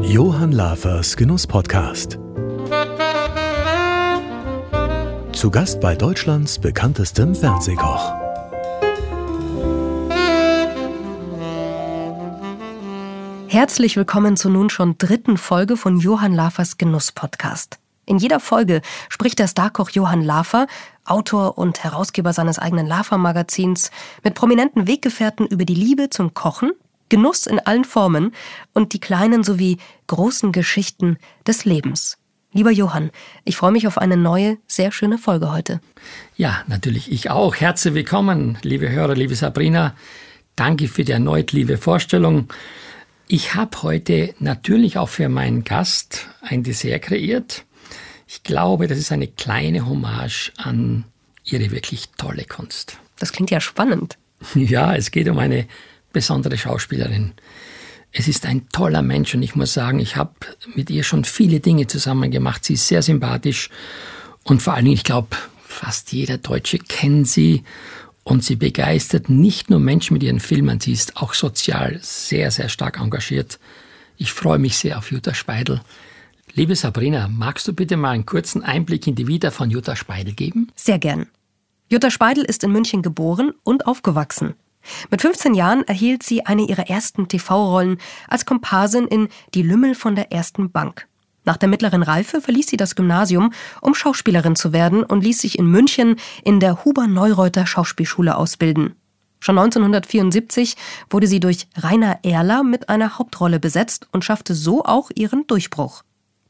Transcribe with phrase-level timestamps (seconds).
[0.00, 2.18] Johann Lafers Genuss-Podcast.
[5.32, 8.14] Zu Gast bei Deutschlands bekanntestem Fernsehkoch.
[13.48, 17.78] Herzlich willkommen zur nun schon dritten Folge von Johann Lafers Genuss-Podcast.
[18.06, 18.80] In jeder Folge
[19.10, 20.66] spricht der Starkoch Johann Lafer,
[21.04, 23.90] Autor und Herausgeber seines eigenen Lafer-Magazins,
[24.24, 26.72] mit prominenten Weggefährten über die Liebe zum Kochen,
[27.10, 28.32] Genuss in allen Formen
[28.72, 32.16] und die kleinen sowie großen Geschichten des Lebens.
[32.52, 33.10] Lieber Johann,
[33.44, 35.80] ich freue mich auf eine neue, sehr schöne Folge heute.
[36.36, 37.54] Ja, natürlich ich auch.
[37.54, 39.94] Herzlich willkommen, liebe Hörer, liebe Sabrina.
[40.56, 42.48] Danke für die erneut liebe Vorstellung.
[43.28, 47.64] Ich habe heute natürlich auch für meinen Gast ein Dessert kreiert.
[48.26, 51.04] Ich glaube, das ist eine kleine Hommage an
[51.44, 52.98] ihre wirklich tolle Kunst.
[53.18, 54.16] Das klingt ja spannend.
[54.54, 55.66] Ja, es geht um eine
[56.12, 57.32] besondere Schauspielerin.
[58.12, 60.34] Es ist ein toller Mensch und ich muss sagen, ich habe
[60.74, 62.64] mit ihr schon viele Dinge zusammen gemacht.
[62.64, 63.70] Sie ist sehr sympathisch
[64.44, 67.62] und vor allen Dingen, ich glaube, fast jeder Deutsche kennt sie
[68.24, 72.68] und sie begeistert nicht nur Menschen mit ihren Filmen, sie ist auch sozial sehr, sehr
[72.68, 73.58] stark engagiert.
[74.16, 75.80] Ich freue mich sehr auf Jutta Speidel.
[76.52, 80.34] Liebe Sabrina, magst du bitte mal einen kurzen Einblick in die Vita von Jutta Speidel
[80.34, 80.68] geben?
[80.74, 81.26] Sehr gern.
[81.88, 84.54] Jutta Speidel ist in München geboren und aufgewachsen.
[85.10, 90.14] Mit 15 Jahren erhielt sie eine ihrer ersten TV-Rollen als Komparsin in Die Lümmel von
[90.14, 91.06] der ersten Bank.
[91.44, 95.58] Nach der mittleren Reife verließ sie das Gymnasium, um Schauspielerin zu werden und ließ sich
[95.58, 98.94] in München in der Huber-Neureuter Schauspielschule ausbilden.
[99.40, 100.76] Schon 1974
[101.08, 106.02] wurde sie durch Rainer Erler mit einer Hauptrolle besetzt und schaffte so auch ihren Durchbruch.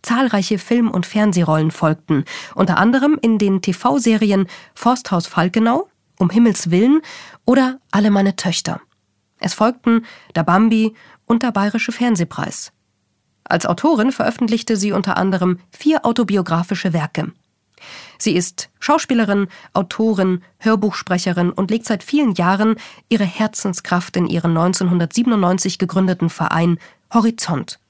[0.02, 5.88] Zahlreiche Film- und Fernsehrollen folgten, unter anderem in den TV-Serien Forsthaus Falkenau,
[6.20, 7.00] Um Himmels Willen
[7.46, 8.82] oder Alle meine Töchter.
[9.38, 10.04] Es folgten
[10.34, 12.72] Der Bambi und der Bayerische Fernsehpreis.
[13.44, 17.32] Als Autorin veröffentlichte sie unter anderem vier autobiografische Werke.
[18.18, 22.76] Sie ist Schauspielerin, Autorin, Hörbuchsprecherin und legt seit vielen Jahren
[23.08, 26.78] ihre Herzenskraft in ihren 1997 gegründeten Verein
[27.14, 27.80] Horizont.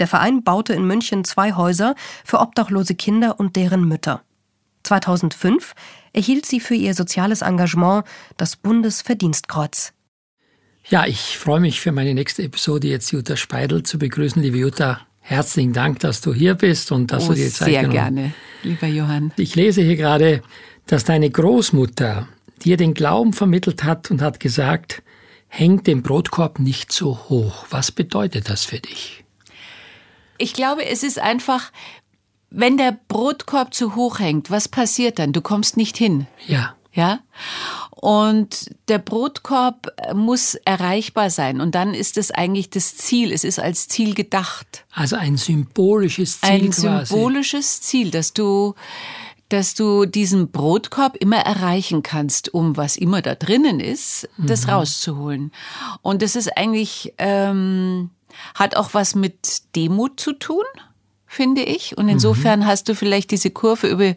[0.00, 1.94] Der Verein baute in München zwei Häuser
[2.24, 4.24] für obdachlose Kinder und deren Mütter.
[4.82, 5.74] 2005
[6.12, 8.04] erhielt sie für ihr soziales Engagement
[8.36, 9.92] das Bundesverdienstkreuz.
[10.88, 14.42] Ja, ich freue mich für meine nächste Episode jetzt Jutta Speidel zu begrüßen.
[14.42, 17.80] Liebe Jutta, herzlichen Dank, dass du hier bist und dass oh, du dir Zeit sehr
[17.82, 19.32] genommen gerne, lieber Johann.
[19.36, 20.42] Ich lese hier gerade,
[20.86, 22.28] dass deine Großmutter
[22.64, 25.02] dir den Glauben vermittelt hat und hat gesagt,
[25.48, 27.66] hängt den Brotkorb nicht so hoch.
[27.70, 29.24] Was bedeutet das für dich?
[30.38, 31.70] Ich glaube, es ist einfach,
[32.54, 35.32] wenn der Brotkorb zu hoch hängt, was passiert dann?
[35.32, 36.26] Du kommst nicht hin.
[36.46, 36.74] Ja.
[36.92, 37.20] Ja?
[37.90, 41.60] Und der Brotkorb muss erreichbar sein.
[41.60, 43.32] Und dann ist es eigentlich das Ziel.
[43.32, 44.84] Es ist als Ziel gedacht.
[44.92, 46.50] Also ein symbolisches Ziel.
[46.50, 47.06] Ein quasi.
[47.06, 48.74] symbolisches Ziel, dass du,
[49.48, 55.52] dass du diesen Brotkorb immer erreichen kannst, um was immer da drinnen ist, das rauszuholen.
[56.02, 58.10] Und das ist eigentlich, ähm,
[58.54, 60.64] hat auch was mit Demut zu tun
[61.32, 61.96] finde ich.
[61.96, 64.14] Und insofern hast du vielleicht diese Kurve über,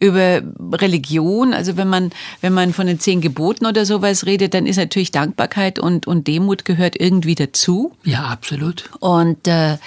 [0.00, 0.42] über
[0.80, 1.54] Religion.
[1.54, 2.10] Also wenn man,
[2.42, 6.28] wenn man von den zehn Geboten oder sowas redet, dann ist natürlich Dankbarkeit und, und
[6.28, 7.92] Demut gehört irgendwie dazu.
[8.04, 8.90] Ja, absolut.
[9.00, 9.78] Und äh,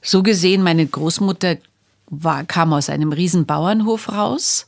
[0.00, 1.58] so gesehen, meine Großmutter
[2.06, 4.66] war, kam aus einem riesen Bauernhof raus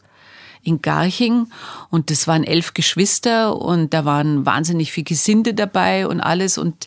[0.66, 1.48] in Garching
[1.90, 6.86] und das waren elf Geschwister und da waren wahnsinnig viel Gesinde dabei und alles und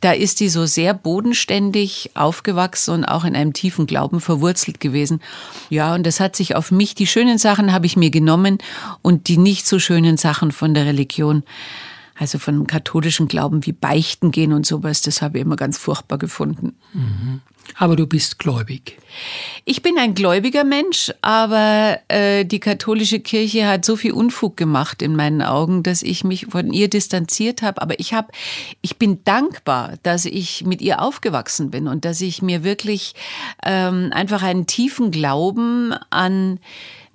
[0.00, 5.20] da ist die so sehr bodenständig aufgewachsen und auch in einem tiefen Glauben verwurzelt gewesen.
[5.68, 8.58] Ja, und das hat sich auf mich, die schönen Sachen habe ich mir genommen
[9.02, 11.42] und die nicht so schönen Sachen von der Religion
[12.18, 16.18] also von katholischen Glauben wie Beichten gehen und sowas, das habe ich immer ganz furchtbar
[16.18, 16.74] gefunden.
[17.76, 18.96] Aber du bist gläubig.
[19.64, 25.02] Ich bin ein gläubiger Mensch, aber äh, die katholische Kirche hat so viel Unfug gemacht
[25.02, 27.80] in meinen Augen, dass ich mich von ihr distanziert habe.
[27.82, 28.28] Aber ich habe,
[28.82, 33.14] ich bin dankbar, dass ich mit ihr aufgewachsen bin und dass ich mir wirklich
[33.64, 36.58] ähm, einfach einen tiefen Glauben an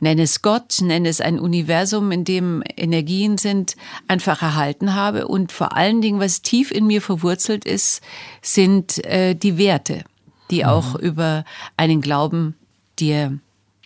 [0.03, 3.75] nenn es Gott, nenn es ein Universum, in dem Energien sind,
[4.07, 5.27] einfach erhalten habe.
[5.27, 8.01] Und vor allen Dingen, was tief in mir verwurzelt ist,
[8.41, 10.03] sind äh, die Werte,
[10.53, 11.45] die auch über
[11.77, 12.55] einen Glauben
[12.99, 13.39] dir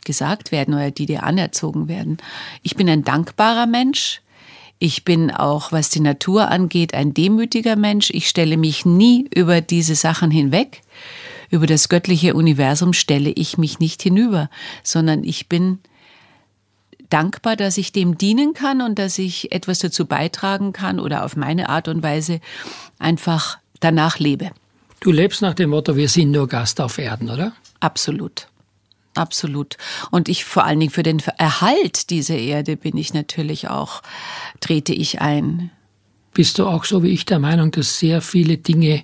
[0.03, 2.17] gesagt werden oder die dir anerzogen werden.
[2.61, 4.21] Ich bin ein dankbarer Mensch.
[4.79, 8.09] Ich bin auch, was die Natur angeht, ein demütiger Mensch.
[8.11, 10.81] Ich stelle mich nie über diese Sachen hinweg.
[11.49, 14.49] Über das göttliche Universum stelle ich mich nicht hinüber,
[14.83, 15.79] sondern ich bin
[17.09, 21.37] dankbar, dass ich dem dienen kann und dass ich etwas dazu beitragen kann oder auf
[21.37, 22.41] meine Art und Weise
[22.99, 24.51] einfach danach lebe.
[24.99, 27.53] Du lebst nach dem Motto, wir sind nur Gast auf Erden, oder?
[27.79, 28.47] Absolut.
[29.13, 29.77] Absolut.
[30.11, 34.03] Und ich vor allen Dingen für den Erhalt dieser Erde bin ich natürlich auch,
[34.59, 35.71] trete ich ein.
[36.33, 39.03] Bist du auch so wie ich der Meinung, dass sehr viele Dinge,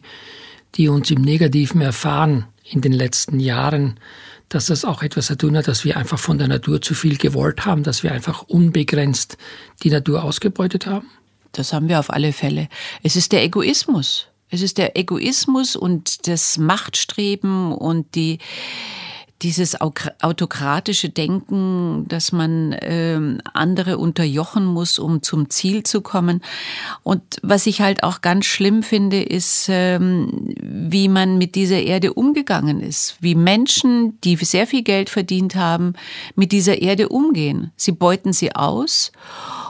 [0.76, 4.00] die uns im Negativen erfahren in den letzten Jahren,
[4.50, 7.18] dass das auch etwas zu tun hat, dass wir einfach von der Natur zu viel
[7.18, 9.38] gewollt haben, dass wir einfach unbegrenzt
[9.82, 11.10] die Natur ausgebeutet haben?
[11.54, 12.68] Das haben wir auf alle Fälle.
[13.02, 14.28] Es ist der Egoismus.
[14.54, 18.38] Es ist der Egoismus und das Machtstreben und die,
[19.42, 26.44] dieses autokratische Denken, dass man ähm, andere unterjochen muss, um zum Ziel zu kommen.
[27.02, 32.14] Und was ich halt auch ganz schlimm finde, ist, ähm, wie man mit dieser Erde
[32.14, 33.18] umgegangen ist.
[33.22, 35.94] Wie Menschen, die sehr viel Geld verdient haben,
[36.36, 37.72] mit dieser Erde umgehen.
[37.76, 39.12] Sie beuten sie aus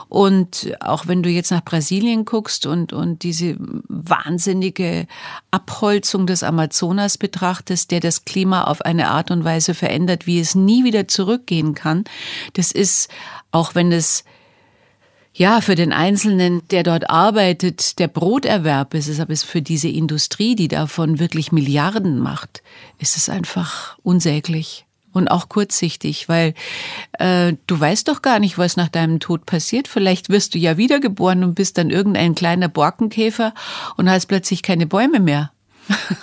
[0.08, 5.06] und auch wenn du jetzt nach Brasilien guckst und, und diese wahnsinnige
[5.50, 10.54] Abholzung des Amazonas betrachtest, der das Klima auf eine Art und Weise verändert, wie es
[10.54, 12.04] nie wieder zurückgehen kann,
[12.54, 13.08] das ist,
[13.50, 14.24] auch wenn es
[15.36, 19.88] ja, für den Einzelnen, der dort arbeitet, der Broterwerb ist es, aber es für diese
[19.88, 22.62] Industrie, die davon wirklich Milliarden macht,
[22.98, 26.54] ist es einfach unsäglich und auch kurzsichtig, weil
[27.18, 29.88] äh, du weißt doch gar nicht, was nach deinem Tod passiert.
[29.88, 33.54] Vielleicht wirst du ja wiedergeboren und bist dann irgendein kleiner Borkenkäfer
[33.96, 35.50] und hast plötzlich keine Bäume mehr.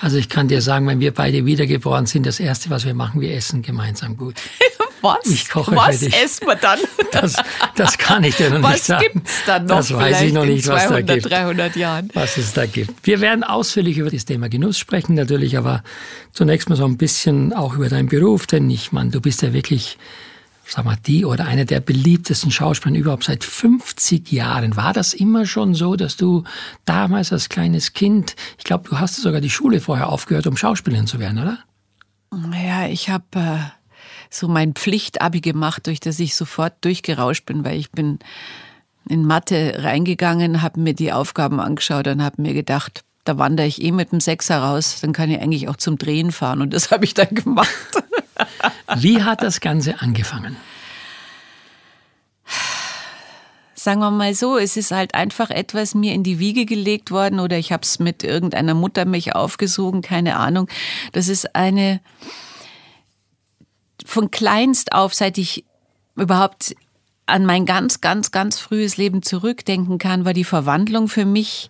[0.02, 3.22] Also ich kann dir sagen, wenn wir beide wiedergeboren sind, das Erste, was wir machen,
[3.22, 4.36] wir essen gemeinsam gut.
[5.02, 5.26] Was?
[5.26, 6.24] Ich koche was für dich.
[6.24, 6.80] essen wir dann?
[7.12, 7.36] Das,
[7.76, 9.06] das kann ich dir noch was nicht sagen.
[9.06, 9.78] Was gibt's dann noch?
[9.78, 11.32] Das weiß ich noch nicht, was 200, da gibt.
[11.32, 12.10] 300 Jahren.
[12.14, 13.06] Was es da gibt.
[13.06, 15.84] Wir werden ausführlich über das Thema Genuss sprechen, natürlich, aber
[16.32, 19.54] zunächst mal so ein bisschen auch über deinen Beruf, denn ich meine, du bist ja
[19.54, 19.98] wirklich
[20.72, 24.78] sag mal, die oder eine der beliebtesten Schauspieler überhaupt seit 50 Jahren.
[24.78, 26.46] War das immer schon so, dass du
[26.86, 31.08] damals als kleines Kind, ich glaube, du hast sogar die Schule vorher aufgehört, um Schauspielerin
[31.08, 31.60] zu werden, oder?
[32.54, 33.58] Ja, ich habe äh,
[34.32, 38.20] so mein Pflichtabi gemacht, durch das ich sofort durchgerauscht bin, weil ich bin
[39.08, 43.82] in Mathe reingegangen, habe mir die Aufgaben angeschaut und habe mir gedacht, da wandere ich
[43.82, 46.92] eh mit dem Sechser raus, dann kann ich eigentlich auch zum Drehen fahren und das
[46.92, 47.70] habe ich dann gemacht.
[48.96, 50.56] Wie hat das Ganze angefangen?
[53.76, 57.40] Sagen wir mal so, es ist halt einfach etwas mir in die Wiege gelegt worden
[57.40, 60.68] oder ich habe es mit irgendeiner Muttermilch aufgesogen, keine Ahnung.
[61.14, 62.00] Das ist eine
[64.06, 65.66] von kleinst auf, seit ich
[66.16, 66.76] überhaupt
[67.26, 71.70] an mein ganz, ganz, ganz frühes Leben zurückdenken kann, war die Verwandlung für mich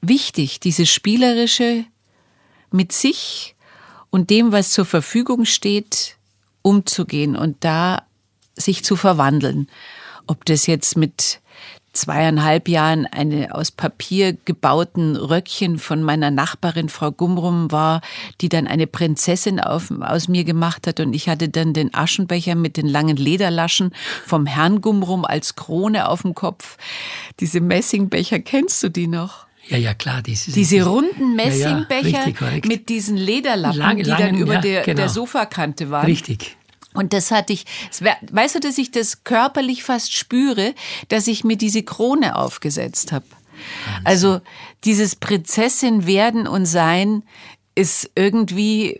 [0.00, 0.60] wichtig.
[0.60, 1.84] Diese spielerische
[2.70, 3.54] mit sich
[4.10, 6.16] und dem, was zur Verfügung steht,
[6.62, 8.06] umzugehen und da
[8.56, 9.68] sich zu verwandeln.
[10.26, 11.40] Ob das jetzt mit
[11.94, 18.00] zweieinhalb Jahren eine aus Papier gebauten Röckchen von meiner Nachbarin Frau Gumrum war,
[18.40, 22.54] die dann eine Prinzessin auf, aus mir gemacht hat und ich hatte dann den Aschenbecher
[22.54, 23.92] mit den langen Lederlaschen
[24.26, 26.76] vom Herrn Gumrum als Krone auf dem Kopf.
[27.40, 29.46] Diese Messingbecher, kennst du die noch?
[29.68, 30.20] Ja, ja, klar.
[30.20, 34.60] Diese, diese runden Messingbecher ja, ja, mit diesen Lederlappen, Lang, die langen, dann über ja,
[34.60, 34.96] der, genau.
[34.96, 36.06] der Sofakante waren.
[36.06, 36.56] Richtig.
[36.94, 37.66] Und das hatte ich,
[38.30, 40.74] weißt du, dass ich das körperlich fast spüre,
[41.08, 43.26] dass ich mir diese Krone aufgesetzt habe.
[44.04, 44.40] Also
[44.84, 47.22] dieses Prinzessin werden und sein
[47.74, 48.98] ist irgendwie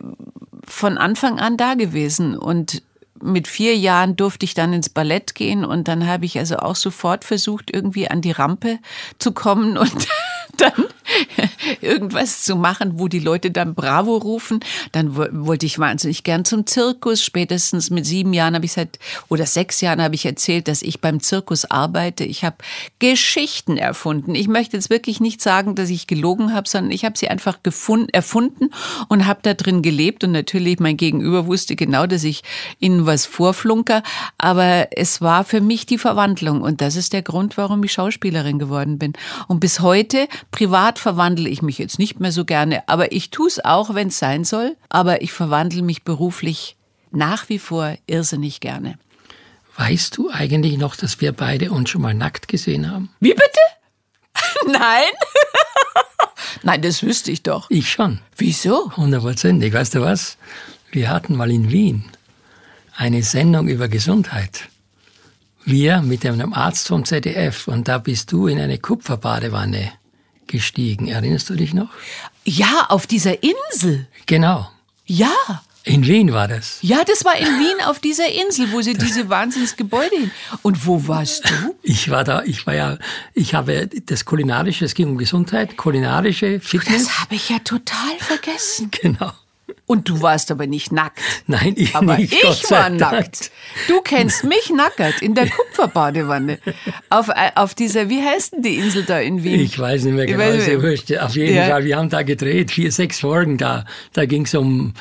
[0.67, 2.83] von Anfang an da gewesen und
[3.23, 6.77] mit vier Jahren durfte ich dann ins Ballett gehen und dann habe ich also auch
[6.77, 8.79] sofort versucht, irgendwie an die Rampe
[9.19, 10.09] zu kommen und
[10.59, 10.85] dann
[11.81, 14.61] irgendwas zu machen, wo die Leute dann Bravo rufen.
[14.93, 17.23] Dann wollte ich wahnsinnig gern zum Zirkus.
[17.23, 21.01] Spätestens mit sieben Jahren habe ich seit oder sechs Jahren habe ich erzählt, dass ich
[21.01, 22.25] beim Zirkus arbeite.
[22.25, 22.57] Ich habe
[22.99, 24.35] Geschichten erfunden.
[24.35, 27.63] Ich möchte jetzt wirklich nicht sagen, dass ich gelogen habe, sondern ich habe sie einfach
[27.63, 28.71] gefunden, erfunden
[29.09, 30.25] und habe da drin gelebt.
[30.25, 32.43] Und natürlich mein Gegenüber wusste genau, dass ich
[32.79, 34.03] ihnen was vorflunker.
[34.39, 38.59] Aber es war für mich die Verwandlung und das ist der Grund, warum ich Schauspielerin
[38.59, 39.13] geworden bin.
[39.49, 43.49] Und bis heute privat verwandle ich mich jetzt nicht mehr so gerne, aber ich tue
[43.49, 44.77] es auch, wenn es sein soll.
[44.89, 46.77] Aber ich verwandle mich beruflich
[47.11, 48.99] nach wie vor irrsinnig gerne.
[49.77, 53.11] Weißt du eigentlich noch, dass wir beide uns schon mal nackt gesehen haben?
[53.21, 53.61] Wie bitte?
[54.67, 55.11] Nein?
[56.63, 57.69] Nein, das wüsste ich doch.
[57.71, 58.21] Ich schon.
[58.37, 58.97] Wieso?
[58.97, 59.73] Hundertprozentig.
[59.73, 60.39] Weißt du was?
[60.91, 62.05] Wir hatten mal in Wien
[62.97, 64.69] eine Sendung über Gesundheit.
[65.65, 69.93] Wir mit einem Arzt vom ZDF und da bist du in eine Kupferbadewanne
[70.47, 71.09] gestiegen.
[71.09, 71.91] Erinnerst du dich noch?
[72.45, 74.07] Ja, auf dieser Insel.
[74.27, 74.71] Genau.
[75.07, 75.35] Ja.
[75.87, 76.79] In Wien war das.
[76.81, 80.31] Ja, das war in Wien auf dieser Insel, wo sie diese Wahnsinnsgebäude hin.
[80.63, 81.75] Und wo warst du?
[81.83, 82.97] Ich war da, ich war ja,
[83.35, 87.05] ich habe das kulinarische, es ging um Gesundheit, kulinarische Fitness.
[87.05, 88.91] Das habe ich ja total vergessen.
[89.03, 89.33] Genau.
[89.87, 91.21] Und du warst aber nicht nackt.
[91.47, 92.33] Nein, ich Aber nicht.
[92.33, 93.01] ich Gott sei war Dank.
[93.01, 93.51] nackt.
[93.87, 96.59] Du kennst mich nackert in der Kupferbadewanne.
[97.11, 99.61] Auf, äh, auf dieser, wie heißt denn die Insel da in Wien?
[99.61, 101.13] Ich weiß nicht mehr Ich genau, ist ja wurscht.
[101.19, 101.67] Auf jeden Ja.
[101.67, 103.85] Fall, wir haben da gedreht, vier, sechs Folgen da.
[104.15, 104.95] Da ging es um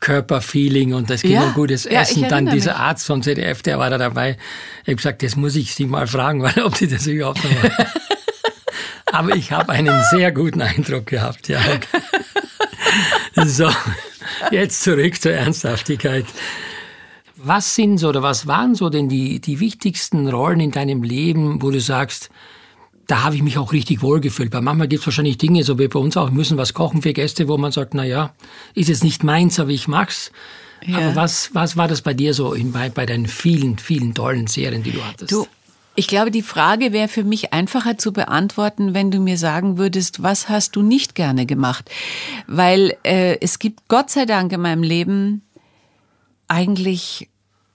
[0.00, 1.44] Körperfeeling und es ging Ja.
[1.44, 2.28] um gutes Ja, ich Essen.
[2.28, 2.80] Dann dieser mich.
[2.80, 4.36] Arzt vom ZDF, der war da dabei.
[4.82, 7.52] Ich habe gesagt, das muss ich Sie mal fragen, weil ob Sie das überhaupt noch
[7.62, 7.86] machen.
[9.12, 11.60] Aber ich habe einen sehr guten Eindruck gehabt, ja.
[13.46, 13.68] So,
[14.50, 16.26] jetzt zurück zur Ernsthaftigkeit.
[17.36, 21.60] Was sind so oder was waren so denn die, die wichtigsten Rollen in deinem Leben,
[21.62, 22.30] wo du sagst,
[23.06, 24.52] da habe ich mich auch richtig wohlgefühlt.
[24.52, 27.12] Weil manchmal gibt es wahrscheinlich Dinge, so wie bei uns auch, müssen was kochen für
[27.12, 28.32] Gäste, wo man sagt, na ja,
[28.74, 30.30] ist jetzt nicht meins, aber ich mag's.
[30.86, 30.98] Ja.
[30.98, 34.46] Aber was, was war das bei dir so in, bei, bei deinen vielen, vielen tollen
[34.46, 35.32] Serien, die du hattest?
[35.32, 35.46] Du,
[35.96, 40.22] ich glaube, die Frage wäre für mich einfacher zu beantworten, wenn du mir sagen würdest,
[40.22, 41.90] was hast du nicht gerne gemacht?
[42.46, 45.42] Weil äh, es gibt Gott sei Dank in meinem Leben
[46.48, 47.28] eigentlich,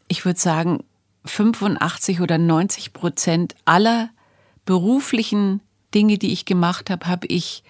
[0.08, 0.84] ich würde sagen,
[1.26, 4.10] 85 oder 90 Prozent aller
[4.66, 5.62] beruflichen
[5.94, 7.64] Dinge, die ich gemacht habe, habe ich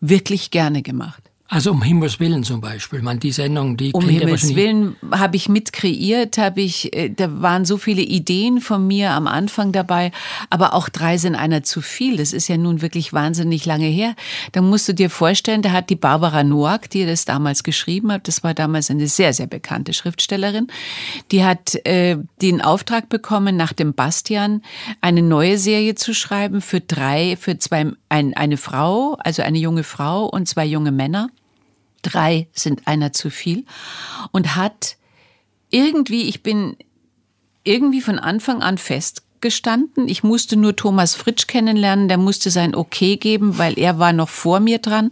[0.00, 1.25] wirklich gerne gemacht.
[1.48, 3.02] Also um Himmels Willen zum Beispiel.
[3.02, 7.08] Man, die Sendung, die Um ja Himmels Willen habe ich mit kreiert, habe ich, äh,
[7.08, 10.10] da waren so viele Ideen von mir am Anfang dabei,
[10.50, 12.16] aber auch drei sind einer zu viel.
[12.16, 14.16] Das ist ja nun wirklich wahnsinnig lange her.
[14.52, 18.26] Da musst du dir vorstellen, da hat die Barbara Noack, die das damals geschrieben hat,
[18.26, 20.66] das war damals eine sehr, sehr bekannte Schriftstellerin,
[21.30, 24.62] die hat äh, den Auftrag bekommen, nach dem Bastian
[25.00, 29.84] eine neue Serie zu schreiben für drei, für zwei, ein, eine Frau, also eine junge
[29.84, 31.28] Frau und zwei junge Männer
[32.06, 33.64] drei sind einer zu viel
[34.32, 34.96] und hat
[35.70, 36.76] irgendwie, ich bin
[37.64, 40.08] irgendwie von Anfang an festgestanden.
[40.08, 44.28] Ich musste nur Thomas Fritsch kennenlernen, der musste sein Okay geben, weil er war noch
[44.28, 45.10] vor mir dran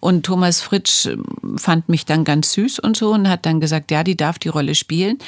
[0.00, 1.24] und Thomas Fritsch ähm,
[1.56, 4.48] fand mich dann ganz süß und so und hat dann gesagt, ja, die darf die
[4.48, 5.18] Rolle spielen.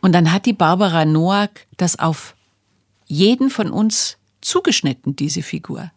[0.00, 2.34] Und dann hat die Barbara Noack das auf
[3.06, 5.90] jeden von uns zugeschnitten, diese Figur.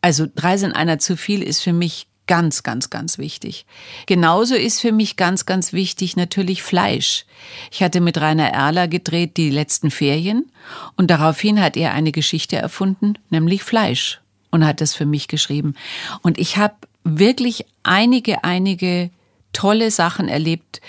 [0.00, 3.66] Also drei sind einer zu viel ist für mich ganz, ganz, ganz wichtig.
[4.06, 7.26] Genauso ist für mich ganz, ganz wichtig natürlich Fleisch.
[7.72, 10.48] Ich hatte mit Rainer Erler gedreht die letzten Ferien
[10.94, 14.20] und daraufhin hat er eine Geschichte erfunden, nämlich Fleisch
[14.52, 15.74] und hat das für mich geschrieben.
[16.22, 19.10] Und ich habe wirklich einige, einige
[19.52, 20.80] tolle Sachen erlebt,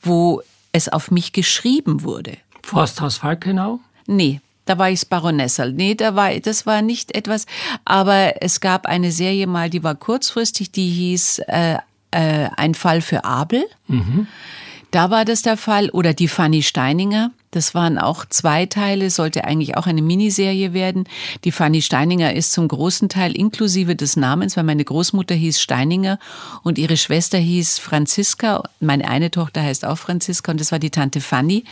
[0.00, 0.40] wo
[0.72, 2.38] es auf mich geschrieben wurde.
[2.62, 3.80] Forsthaus Falkenau?
[4.06, 5.72] Nee, da war ich Baronessel.
[5.72, 7.46] Nee, da war, das war nicht etwas.
[7.84, 11.76] Aber es gab eine Serie mal, die war kurzfristig, die hieß äh,
[12.10, 13.64] äh, Ein Fall für Abel.
[14.90, 15.90] Da war das der Fall.
[15.90, 17.30] Oder die Fanny Steininger.
[17.50, 21.04] Das waren auch zwei Teile, sollte eigentlich auch eine Miniserie werden.
[21.44, 26.18] Die Fanny Steininger ist zum großen Teil inklusive des Namens, weil meine Großmutter hieß Steininger
[26.62, 28.64] und ihre Schwester hieß Franziska.
[28.80, 31.64] Meine eine Tochter heißt auch Franziska und das war die Tante Fanny.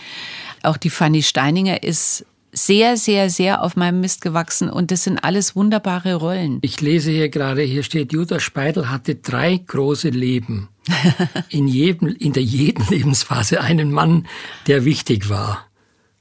[0.62, 2.24] Auch die Fanny Steininger ist
[2.56, 6.58] sehr, sehr, sehr auf meinem Mist gewachsen und das sind alles wunderbare Rollen.
[6.62, 10.68] Ich lese hier gerade, hier steht, Jutta Speidel hatte drei große Leben.
[11.48, 14.28] In, jedem, in der jeden Lebensphase einen Mann,
[14.68, 15.66] der wichtig war.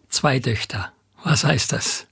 [0.09, 0.91] Zwei Töchter.
[1.23, 2.07] Was heißt das?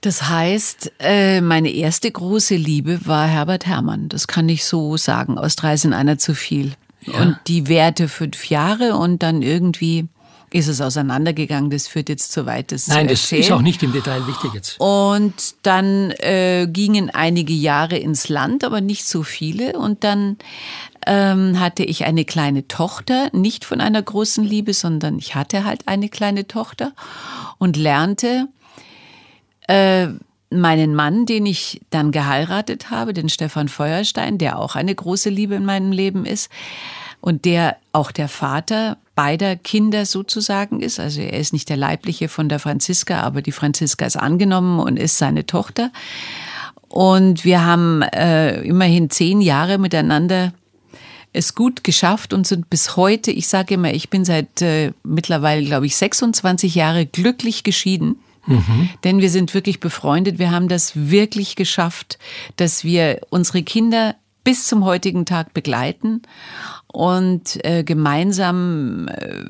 [0.00, 4.08] Das heißt, äh, meine erste große Liebe war Herbert Herrmann.
[4.08, 5.38] Das kann ich so sagen.
[5.38, 6.72] Aus drei sind einer zu viel.
[7.06, 10.08] Und die währte fünf Jahre und dann irgendwie
[10.54, 11.68] ist es auseinandergegangen.
[11.68, 14.78] Das führt jetzt zu weit, das Nein, das ist auch nicht im Detail wichtig jetzt.
[14.78, 19.72] Und dann äh, gingen einige Jahre ins Land, aber nicht so viele.
[19.72, 20.36] Und dann
[21.06, 25.88] ähm, hatte ich eine kleine Tochter, nicht von einer großen Liebe, sondern ich hatte halt
[25.88, 26.92] eine kleine Tochter
[27.58, 28.46] und lernte
[29.66, 30.06] äh,
[30.50, 35.56] meinen Mann, den ich dann geheiratet habe, den Stefan Feuerstein, der auch eine große Liebe
[35.56, 36.48] in meinem Leben ist
[37.24, 41.00] und der auch der Vater beider Kinder sozusagen ist.
[41.00, 44.98] Also er ist nicht der leibliche von der Franziska, aber die Franziska ist angenommen und
[44.98, 45.90] ist seine Tochter.
[46.86, 50.52] Und wir haben äh, immerhin zehn Jahre miteinander
[51.32, 55.64] es gut geschafft und sind bis heute, ich sage immer, ich bin seit äh, mittlerweile,
[55.64, 58.16] glaube ich, 26 Jahre glücklich geschieden.
[59.04, 60.38] Denn wir sind wirklich befreundet.
[60.38, 62.18] Wir haben das wirklich geschafft,
[62.56, 64.14] dass wir unsere Kinder
[64.44, 66.22] bis zum heutigen Tag begleiten
[66.86, 69.42] und äh, gemeinsam äh,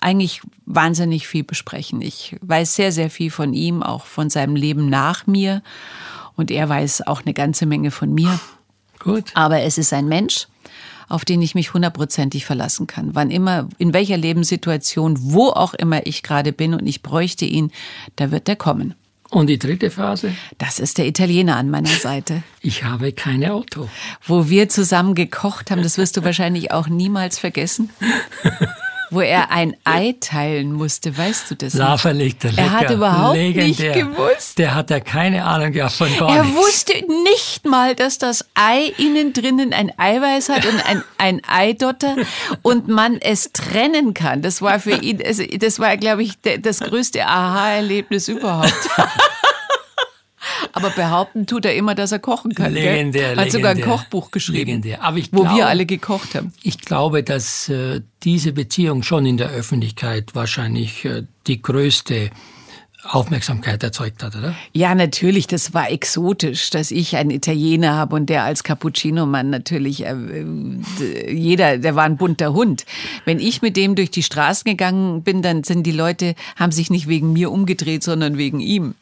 [0.00, 2.02] eigentlich wahnsinnig viel besprechen.
[2.02, 5.62] Ich weiß sehr, sehr viel von ihm, auch von seinem Leben nach mir.
[6.36, 8.38] Und er weiß auch eine ganze Menge von mir.
[8.98, 9.30] Gut.
[9.34, 10.48] Aber es ist ein Mensch,
[11.08, 13.14] auf den ich mich hundertprozentig verlassen kann.
[13.14, 17.70] Wann immer, in welcher Lebenssituation, wo auch immer ich gerade bin und ich bräuchte ihn,
[18.16, 18.94] da wird er kommen.
[19.32, 20.34] Und die dritte Phase?
[20.58, 22.42] Das ist der Italiener an meiner Seite.
[22.64, 23.88] Ich habe kein Auto.
[24.24, 27.90] Wo wir zusammen gekocht haben, das wirst du wahrscheinlich auch niemals vergessen.
[29.12, 31.74] wo er ein Ei teilen musste, weißt du das?
[31.74, 32.62] Lava legte lecker.
[32.62, 33.94] Er hat überhaupt Legendär.
[33.96, 34.58] nicht gewusst.
[34.58, 36.58] Der hat ja keine Ahnung gehabt von gar Er nichts.
[36.58, 36.92] wusste
[37.24, 42.16] nicht mal, dass das Ei innen drinnen ein Eiweiß hat und ein, ein Eidotter
[42.62, 44.42] und man es trennen kann.
[44.42, 45.22] Das war für ihn,
[45.58, 48.72] das war, glaube ich, das größte Aha-Erlebnis überhaupt.
[50.72, 52.72] Aber behaupten tut er immer, dass er kochen kann.
[52.72, 53.36] Legendär, gell?
[53.44, 53.96] Hat sogar ein legendär.
[53.98, 55.02] Kochbuch geschrieben, Legendär.
[55.02, 56.52] Aber ich wo glaube- wir alle gekocht haben.
[56.62, 62.30] Ich glaube, dass äh, diese Beziehung schon in der Öffentlichkeit wahrscheinlich äh, die größte
[63.04, 64.54] Aufmerksamkeit erzeugt hat, oder?
[64.72, 70.04] Ja, natürlich, das war exotisch, dass ich einen Italiener habe und der als Cappuccino-Mann natürlich,
[70.06, 72.84] äh, äh, jeder, der war ein bunter Hund.
[73.24, 76.90] Wenn ich mit dem durch die Straßen gegangen bin, dann sind die Leute, haben sich
[76.90, 78.94] nicht wegen mir umgedreht, sondern wegen ihm.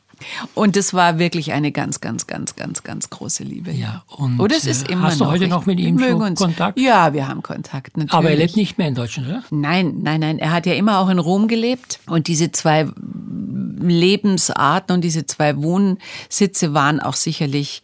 [0.55, 3.73] Und das war wirklich eine ganz, ganz, ganz, ganz, ganz große Liebe.
[3.73, 5.33] Ja, und, Oder es ist äh, immer hast du noch.
[5.33, 6.41] heute noch mit ihm mögen so uns.
[6.41, 6.79] Kontakt?
[6.79, 8.12] Ja, wir haben Kontakt, natürlich.
[8.12, 9.43] Aber er lebt nicht mehr in Deutschland, oder?
[9.50, 10.39] Nein, nein, nein.
[10.39, 12.89] Er hat ja immer auch in Rom gelebt und diese zwei
[13.81, 17.83] Lebensarten und diese zwei Wohnsitze waren auch sicherlich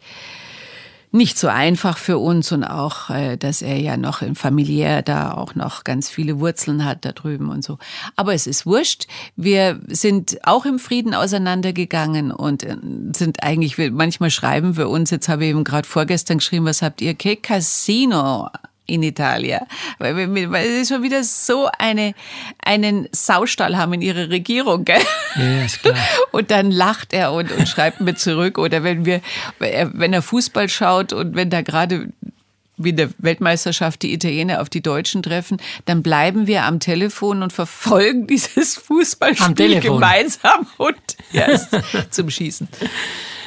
[1.11, 5.31] nicht so einfach für uns und auch, äh, dass er ja noch im familiär da
[5.33, 7.77] auch noch ganz viele Wurzeln hat da drüben und so.
[8.15, 9.07] Aber es ist wurscht.
[9.35, 12.75] Wir sind auch im Frieden auseinandergegangen und äh,
[13.15, 17.01] sind eigentlich, manchmal schreiben wir uns, jetzt habe ich eben gerade vorgestern geschrieben, was habt
[17.01, 17.15] ihr?
[17.17, 18.49] Che Casino
[18.87, 19.61] in Italien.
[19.99, 20.15] Weil,
[20.51, 22.13] weil sie schon wieder so eine,
[22.63, 25.01] einen Saustall haben in ihrer Regierung, gell?
[25.35, 25.95] Ja, ist klar.
[26.31, 28.57] Und dann lacht er und, und schreibt mir zurück.
[28.57, 29.21] Oder wenn wir,
[29.59, 32.09] wenn er Fußball schaut und wenn da gerade
[32.77, 37.41] wie in der Weltmeisterschaft die Italiener auf die Deutschen treffen, dann bleiben wir am Telefon
[37.41, 40.95] und verfolgen dieses Fußballspiel gemeinsam und
[41.33, 41.75] erst
[42.11, 42.67] zum Schießen.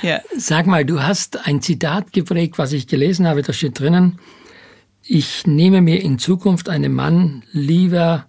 [0.03, 0.21] Ja.
[0.37, 4.19] Sag mal, du hast ein Zitat geprägt, was ich gelesen habe, da steht drinnen,
[5.11, 8.27] ich nehme mir in Zukunft einen Mann lieber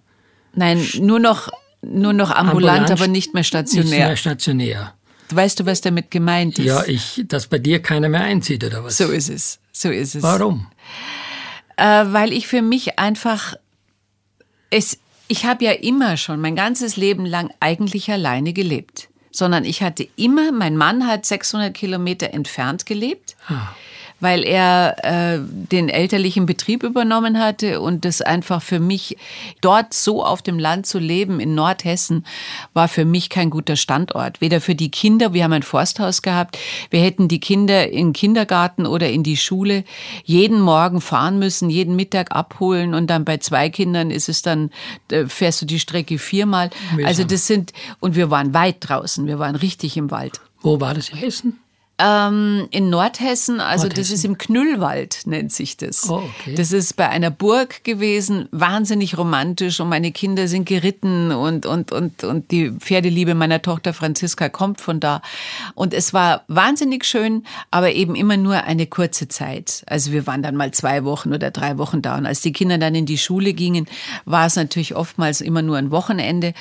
[0.54, 1.48] Nein, nur noch,
[1.80, 4.08] nur noch ambulant, aber nicht mehr Nicht stationär.
[4.08, 4.94] mehr stationär.
[5.30, 6.66] Weißt du, was damit gemeint ist?
[6.66, 8.98] Ja, ich, dass bei dir keiner mehr einzieht, oder was?
[8.98, 9.60] so ist es.
[9.72, 10.22] So ist es.
[10.22, 10.66] Warum?
[11.76, 13.54] Äh, weil ich für mich einfach
[14.70, 19.82] es ich habe ja immer schon mein ganzes Leben lang eigentlich alleine gelebt, sondern ich
[19.82, 23.36] hatte immer mein Mann hat 600 Kilometer entfernt gelebt.
[24.22, 29.16] Weil er äh, den elterlichen Betrieb übernommen hatte und das einfach für mich
[29.60, 32.24] dort so auf dem Land zu leben in Nordhessen
[32.72, 34.40] war für mich kein guter Standort.
[34.40, 36.56] Weder für die Kinder, wir haben ein Forsthaus gehabt,
[36.90, 39.82] wir hätten die Kinder in Kindergarten oder in die Schule
[40.22, 44.70] jeden Morgen fahren müssen, jeden Mittag abholen und dann bei zwei Kindern ist es dann,
[45.10, 46.70] äh, fährst du die Strecke viermal.
[47.04, 50.40] Also das sind, und wir waren weit draußen, wir waren richtig im Wald.
[50.60, 51.58] Wo war das in Hessen?
[52.04, 54.14] Ähm, in Nordhessen, also das Nordhessen.
[54.14, 56.10] ist im Knüllwald, nennt sich das.
[56.10, 56.56] Oh, okay.
[56.56, 61.92] Das ist bei einer Burg gewesen, wahnsinnig romantisch und meine Kinder sind geritten und, und,
[61.92, 65.22] und, und die Pferdeliebe meiner Tochter Franziska kommt von da.
[65.76, 69.84] Und es war wahnsinnig schön, aber eben immer nur eine kurze Zeit.
[69.86, 72.78] Also wir waren dann mal zwei Wochen oder drei Wochen da und als die Kinder
[72.78, 73.86] dann in die Schule gingen,
[74.24, 76.52] war es natürlich oftmals immer nur ein Wochenende.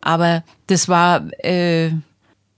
[0.00, 1.32] Aber das war...
[1.44, 1.90] Äh,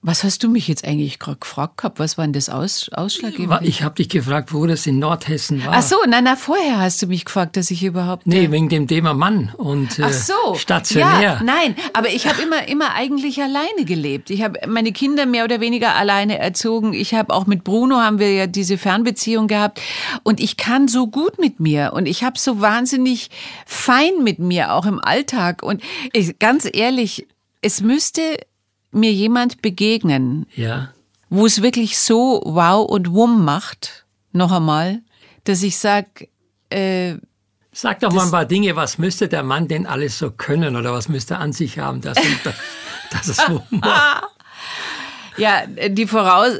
[0.03, 1.99] was hast du mich jetzt eigentlich gerade gefragt gehabt?
[1.99, 3.67] Was war denn das Aus Ausschlaggebende?
[3.67, 5.75] Ich habe dich gefragt, wo das in Nordhessen war.
[5.75, 8.27] Ach so, nein, na, vorher hast du mich gefragt, dass ich überhaupt.
[8.27, 10.55] Nee, äh, wegen dem Thema Mann und äh, Ach so.
[10.55, 11.21] stationär.
[11.21, 14.31] Ja, nein, aber ich habe immer, immer eigentlich alleine gelebt.
[14.31, 16.95] Ich habe meine Kinder mehr oder weniger alleine erzogen.
[16.95, 19.83] Ich habe auch mit Bruno haben wir ja diese Fernbeziehung gehabt
[20.23, 23.29] und ich kann so gut mit mir und ich habe so wahnsinnig
[23.67, 25.83] fein mit mir auch im Alltag und
[26.15, 27.27] ich, ganz ehrlich,
[27.61, 28.39] es müsste
[28.93, 30.93] mir jemand begegnen, ja.
[31.29, 35.03] wo es wirklich so wow und wumm macht, noch einmal,
[35.45, 36.29] dass ich sag,
[36.71, 37.17] äh,
[37.73, 40.93] Sag doch mal ein paar Dinge, was müsste der Mann denn alles so können oder
[40.93, 42.19] was müsste er an sich haben, dass,
[43.11, 44.25] dass, es so macht?
[45.41, 46.55] Ja, die Voraus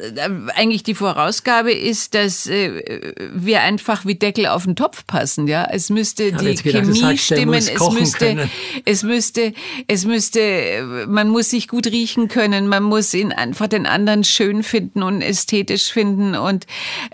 [0.55, 5.69] eigentlich die Vorausgabe ist, dass äh, wir einfach wie Deckel auf den Topf passen, ja.
[5.71, 8.51] Es müsste die gedacht, du Chemie der stimmen, es müsste können.
[8.85, 9.53] es müsste
[9.87, 14.63] es müsste man muss sich gut riechen können, man muss ihn einfach den anderen schön
[14.63, 16.67] finden und ästhetisch finden und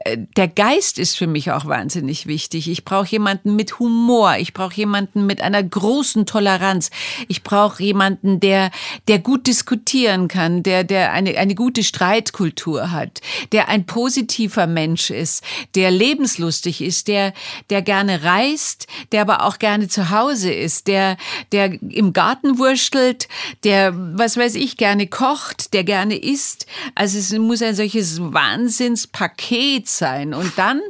[0.04, 2.70] äh, der Geist ist für mich auch wahnsinnig wichtig.
[2.70, 6.90] Ich brauche jemanden mit Humor, ich brauche jemanden mit einer großen Toleranz.
[7.28, 8.70] Ich brauche jemanden, der
[9.08, 13.20] der gut diskutieren kann, der der eine eine gute Streitkultur hat,
[13.52, 15.42] der ein positiver Mensch ist,
[15.74, 17.32] der lebenslustig ist, der,
[17.70, 21.16] der gerne reist, der aber auch gerne zu Hause ist, der,
[21.52, 23.28] der im Garten wurschtelt,
[23.64, 26.66] der, was weiß ich, gerne kocht, der gerne isst.
[26.94, 30.34] Also es muss ein solches Wahnsinnspaket sein.
[30.34, 30.80] Und dann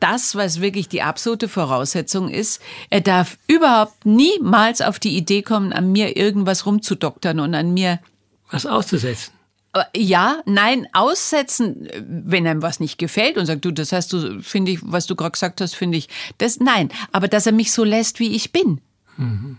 [0.00, 2.60] das, was wirklich die absolute Voraussetzung ist.
[2.88, 8.00] Er darf überhaupt niemals auf die Idee kommen, an mir irgendwas rumzudoktern und an mir
[8.50, 9.32] was auszusetzen.
[9.94, 14.72] Ja, nein, aussetzen, wenn einem was nicht gefällt und sagt, du, das hast du, finde
[14.72, 17.84] ich, was du gerade gesagt hast, finde ich, das, nein, aber dass er mich so
[17.84, 18.80] lässt, wie ich bin.
[19.16, 19.58] Mhm.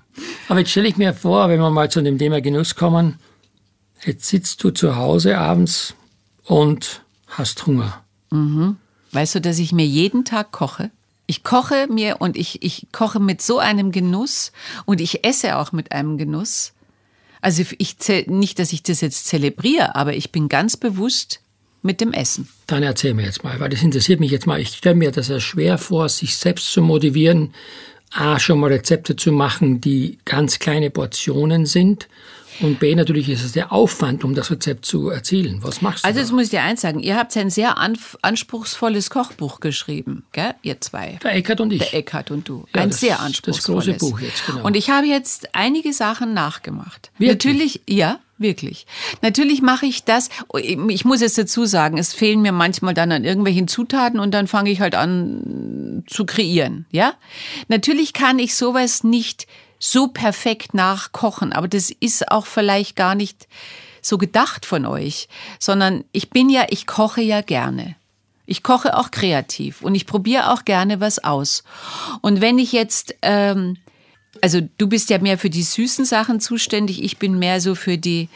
[0.50, 3.20] Aber jetzt stelle ich mir vor, wenn wir mal zu dem Thema Genuss kommen,
[4.06, 5.94] jetzt sitzt du zu Hause abends
[6.44, 8.04] und hast Hunger.
[8.32, 8.76] Mhm.
[9.14, 10.92] Weißt du, dass ich mir jeden Tag koche?
[11.28, 14.52] Ich koche mir und ich, ich koche mit so einem Genuss
[14.86, 16.74] und ich esse auch mit einem Genuss.
[17.42, 17.96] Also ich
[18.28, 21.42] nicht, dass ich das jetzt zelebriere, aber ich bin ganz bewusst
[21.82, 22.48] mit dem Essen.
[22.68, 24.60] Dann erzähl mir jetzt mal, weil das interessiert mich jetzt mal.
[24.60, 27.54] Ich stelle mir das ja schwer vor, sich selbst zu motivieren,
[28.14, 32.08] A, schon mal Rezepte zu machen, die ganz kleine Portionen sind
[32.62, 35.60] und B, natürlich ist es der Aufwand, um das Rezept zu erzielen.
[35.62, 36.08] Was machst du?
[36.08, 37.00] Also, jetzt muss ich dir eins sagen.
[37.00, 40.54] Ihr habt ein sehr anspruchsvolles Kochbuch geschrieben, gell?
[40.62, 41.20] Ihr zwei.
[41.24, 41.80] Der Eckert und ich.
[41.80, 42.66] Der Eckert und du.
[42.74, 43.86] Ja, ein das, sehr anspruchsvolles.
[43.86, 44.66] Das große Buch jetzt, genau.
[44.66, 47.12] Und ich habe jetzt einige Sachen nachgemacht.
[47.18, 47.32] Wirklich?
[47.32, 48.86] Natürlich, ja, wirklich.
[49.22, 50.30] Natürlich mache ich das.
[50.88, 54.48] Ich muss jetzt dazu sagen, es fehlen mir manchmal dann an irgendwelchen Zutaten und dann
[54.48, 57.14] fange ich halt an zu kreieren, ja?
[57.68, 59.48] Natürlich kann ich sowas nicht
[59.82, 61.52] so perfekt nachkochen.
[61.52, 63.48] Aber das ist auch vielleicht gar nicht
[64.02, 65.28] so gedacht von euch,
[65.60, 67.96] sondern ich bin ja, ich koche ja gerne.
[68.46, 71.64] Ich koche auch kreativ und ich probiere auch gerne was aus.
[72.22, 73.78] Und wenn ich jetzt, ähm,
[74.42, 77.98] also du bist ja mehr für die süßen Sachen zuständig, ich bin mehr so für
[77.98, 78.30] die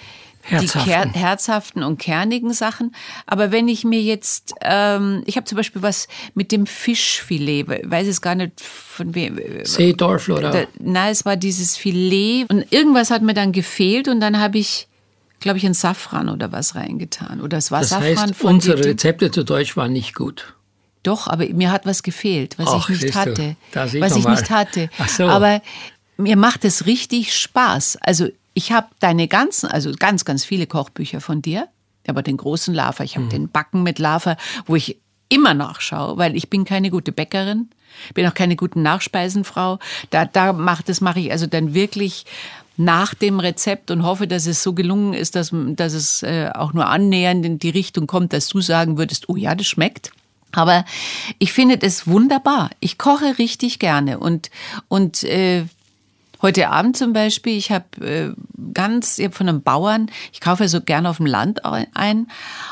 [0.45, 1.11] herzhaften.
[1.13, 2.95] die herzhaften und kernigen Sachen.
[3.25, 8.07] Aber wenn ich mir jetzt, ähm, ich habe zum Beispiel was mit dem Fischfilet, weiß
[8.07, 9.39] es gar nicht von wem.
[9.63, 10.51] Seedorf oder?
[10.51, 14.57] Da, nein, es war dieses Filet und irgendwas hat mir dann gefehlt und dann habe
[14.57, 14.87] ich
[15.41, 17.39] glaube ich, ein Safran oder was reingetan.
[17.39, 20.55] Oder es war das Safran heißt, unsere Rezepte zu Deutsch waren nicht gut.
[21.03, 23.55] Doch, aber mir hat was gefehlt, was Och, ich nicht hatte.
[23.73, 24.31] was ich mal.
[24.31, 24.89] nicht hatte.
[24.97, 25.25] Ach so.
[25.25, 25.61] Aber
[26.17, 27.97] mir macht es richtig Spaß.
[28.01, 31.67] Also ich habe deine ganzen, also ganz, ganz viele Kochbücher von dir,
[32.07, 33.31] aber den großen Lava, ich habe mhm.
[33.31, 34.97] den Backen mit Lava, wo ich
[35.29, 37.69] immer nachschaue, weil ich bin keine gute Bäckerin,
[38.13, 39.79] bin auch keine gute Nachspeisenfrau.
[40.09, 42.25] Da, da macht das mache ich also dann wirklich
[42.77, 46.73] nach dem Rezept und hoffe, dass es so gelungen ist, dass, dass es äh, auch
[46.73, 50.11] nur annähernd in die Richtung kommt, dass du sagen würdest, oh ja, das schmeckt.
[50.51, 50.85] Aber
[51.39, 52.69] ich finde das wunderbar.
[52.79, 54.49] Ich koche richtig gerne und
[54.87, 55.65] und äh,
[56.41, 58.33] Heute Abend zum Beispiel, ich habe äh,
[58.73, 62.27] ganz, ich habe von einem Bauern, ich kaufe so gerne auf dem Land ein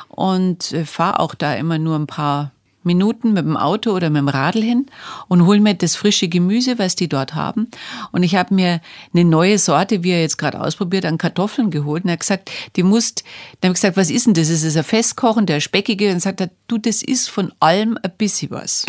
[0.10, 2.52] und äh, fahre auch da immer nur ein paar
[2.84, 4.86] Minuten mit dem Auto oder mit dem Radl hin
[5.28, 7.70] und hole mir das frische Gemüse, was die dort haben.
[8.12, 8.82] Und ich habe mir
[9.14, 12.04] eine neue Sorte, wie er jetzt gerade ausprobiert, an Kartoffeln geholt.
[12.04, 13.24] Und er hat gesagt, die musst,
[13.62, 14.50] dann habe ich gesagt, was ist denn das?
[14.50, 16.12] Ist es ein Festkochen, der speckige?
[16.12, 18.86] Und sagt er, du, das ist von allem ein bisschen was.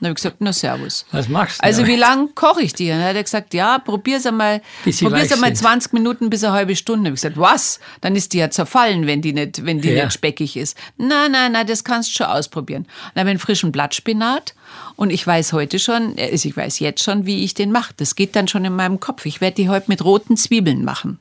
[0.00, 1.04] Dann habe ich gesagt, na servus.
[1.10, 1.64] Was machst du?
[1.64, 2.94] Also wie lange koche ich dir?
[2.94, 7.04] Dann hat er gesagt, ja, probier's einmal, probier's einmal 20 Minuten bis eine halbe Stunde.
[7.04, 7.80] Dann habe ich gesagt, was?
[8.00, 10.04] Dann ist die ja zerfallen, wenn die nicht, wenn die ja.
[10.04, 10.76] nicht speckig ist.
[10.96, 12.86] Nein, nein, nein, das kannst du schon ausprobieren.
[13.14, 14.54] Dann habe ich einen frischen Blattspinat
[14.96, 17.92] und ich weiß heute schon, also ich weiß jetzt schon, wie ich den mache.
[17.96, 19.26] Das geht dann schon in meinem Kopf.
[19.26, 21.18] Ich werde die heute mit roten Zwiebeln machen.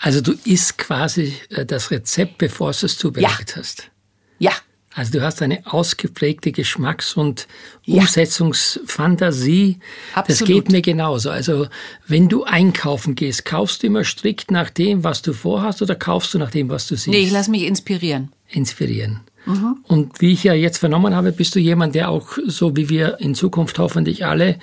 [0.00, 3.56] Also du isst quasi äh, das Rezept, bevor du es zubereitet ja.
[3.56, 3.90] hast.
[4.98, 7.46] Also du hast eine ausgeprägte Geschmacks- und
[7.86, 9.78] Umsetzungsfantasie.
[10.14, 10.40] Absolut.
[10.40, 11.30] Das geht mir genauso.
[11.30, 11.68] Also
[12.08, 16.34] wenn du einkaufen gehst, kaufst du immer strikt nach dem, was du vorhast oder kaufst
[16.34, 17.08] du nach dem, was du siehst?
[17.08, 18.32] Nee, ich lasse mich inspirieren.
[18.48, 19.20] Inspirieren.
[19.46, 19.76] Mhm.
[19.84, 23.20] Und wie ich ja jetzt vernommen habe, bist du jemand, der auch, so wie wir
[23.20, 24.58] in Zukunft hoffentlich alle,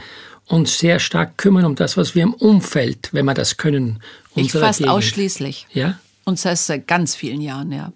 [0.48, 4.02] uns sehr stark kümmern um das, was wir im Umfeld, wenn wir das können,
[4.36, 4.92] Ich fast Gegend.
[4.92, 5.68] ausschließlich.
[5.72, 5.98] Ja?
[6.26, 7.94] Und das seit ganz vielen Jahren, ja.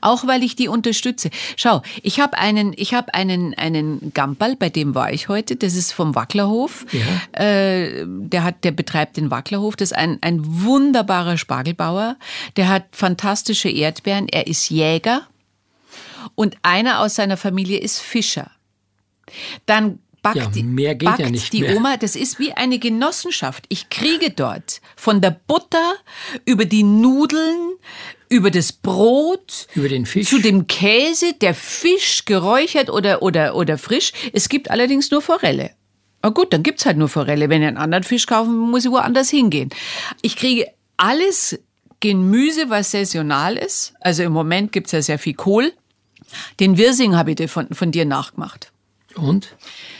[0.00, 1.30] Auch weil ich die unterstütze.
[1.56, 5.56] Schau, ich habe einen, ich habe einen, einen Gamperl, bei dem war ich heute.
[5.56, 6.86] Das ist vom Wacklerhof.
[6.92, 7.40] Ja.
[7.40, 9.76] Äh, der hat, der betreibt den Wacklerhof.
[9.76, 12.16] Das ist ein, ein wunderbarer Spargelbauer.
[12.56, 14.28] Der hat fantastische Erdbeeren.
[14.28, 15.26] Er ist Jäger.
[16.34, 18.50] Und einer aus seiner Familie ist Fischer.
[19.66, 21.76] Dann backt, ja, mehr geht backt ja nicht die mehr.
[21.76, 23.64] Oma, das ist wie eine Genossenschaft.
[23.68, 25.94] Ich kriege dort von der Butter
[26.44, 27.72] über die Nudeln,
[28.30, 33.76] über das Brot, über den Fisch, zu dem Käse, der Fisch geräuchert oder, oder, oder
[33.76, 34.12] frisch.
[34.32, 35.72] Es gibt allerdings nur Forelle.
[36.22, 37.50] Na gut, dann gibt's halt nur Forelle.
[37.50, 39.70] Wenn ich einen anderen Fisch kaufen muss ich woanders hingehen.
[40.22, 40.66] Ich kriege
[40.96, 41.58] alles
[41.98, 43.94] Gemüse, was saisonal ist.
[44.00, 45.72] Also im Moment gibt's ja sehr viel Kohl.
[46.60, 48.70] Den Wirsing habe ich dir von, von dir nachgemacht.
[49.16, 49.56] Und?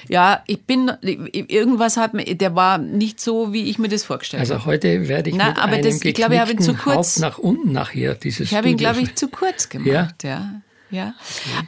[0.08, 4.42] Ja, ich bin, irgendwas hat mir, der war nicht so, wie ich mir das vorgestellt
[4.44, 4.54] habe.
[4.54, 6.74] Also heute werde ich Na, mit aber einem das- ich glaube, ich habe ihn zu
[6.74, 9.88] kurz- Haupt nach unten nachher dieses Ich habe ihn, glaube ich, zu kurz gemacht.
[9.88, 10.08] Ja?
[10.22, 10.62] Ja.
[10.90, 11.14] ja.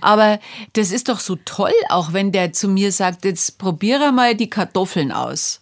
[0.00, 0.38] Aber
[0.74, 4.48] das ist doch so toll, auch wenn der zu mir sagt, jetzt probiere mal die
[4.50, 5.60] Kartoffeln aus.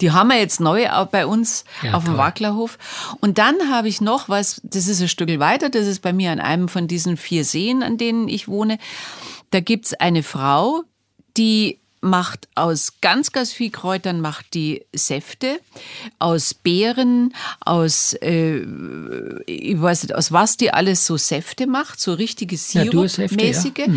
[0.00, 2.18] Die haben wir jetzt neu auch bei uns Ja, auf dem toll.
[2.18, 2.78] Wacklerhof.
[3.20, 6.30] Und dann habe ich noch was, das ist ein Stück weiter, das ist bei mir
[6.30, 8.78] an einem von diesen vier Seen, an denen ich wohne.
[9.50, 10.82] Da gibt's eine Frau,
[11.38, 15.58] die macht aus ganz, ganz viel Kräutern, macht die Säfte,
[16.18, 18.60] aus Beeren, aus, äh,
[19.46, 23.52] ich weiß nicht, aus was die alles so Säfte macht, so richtige Natursäfte, ja.
[23.52, 23.88] Sirup-mäßige.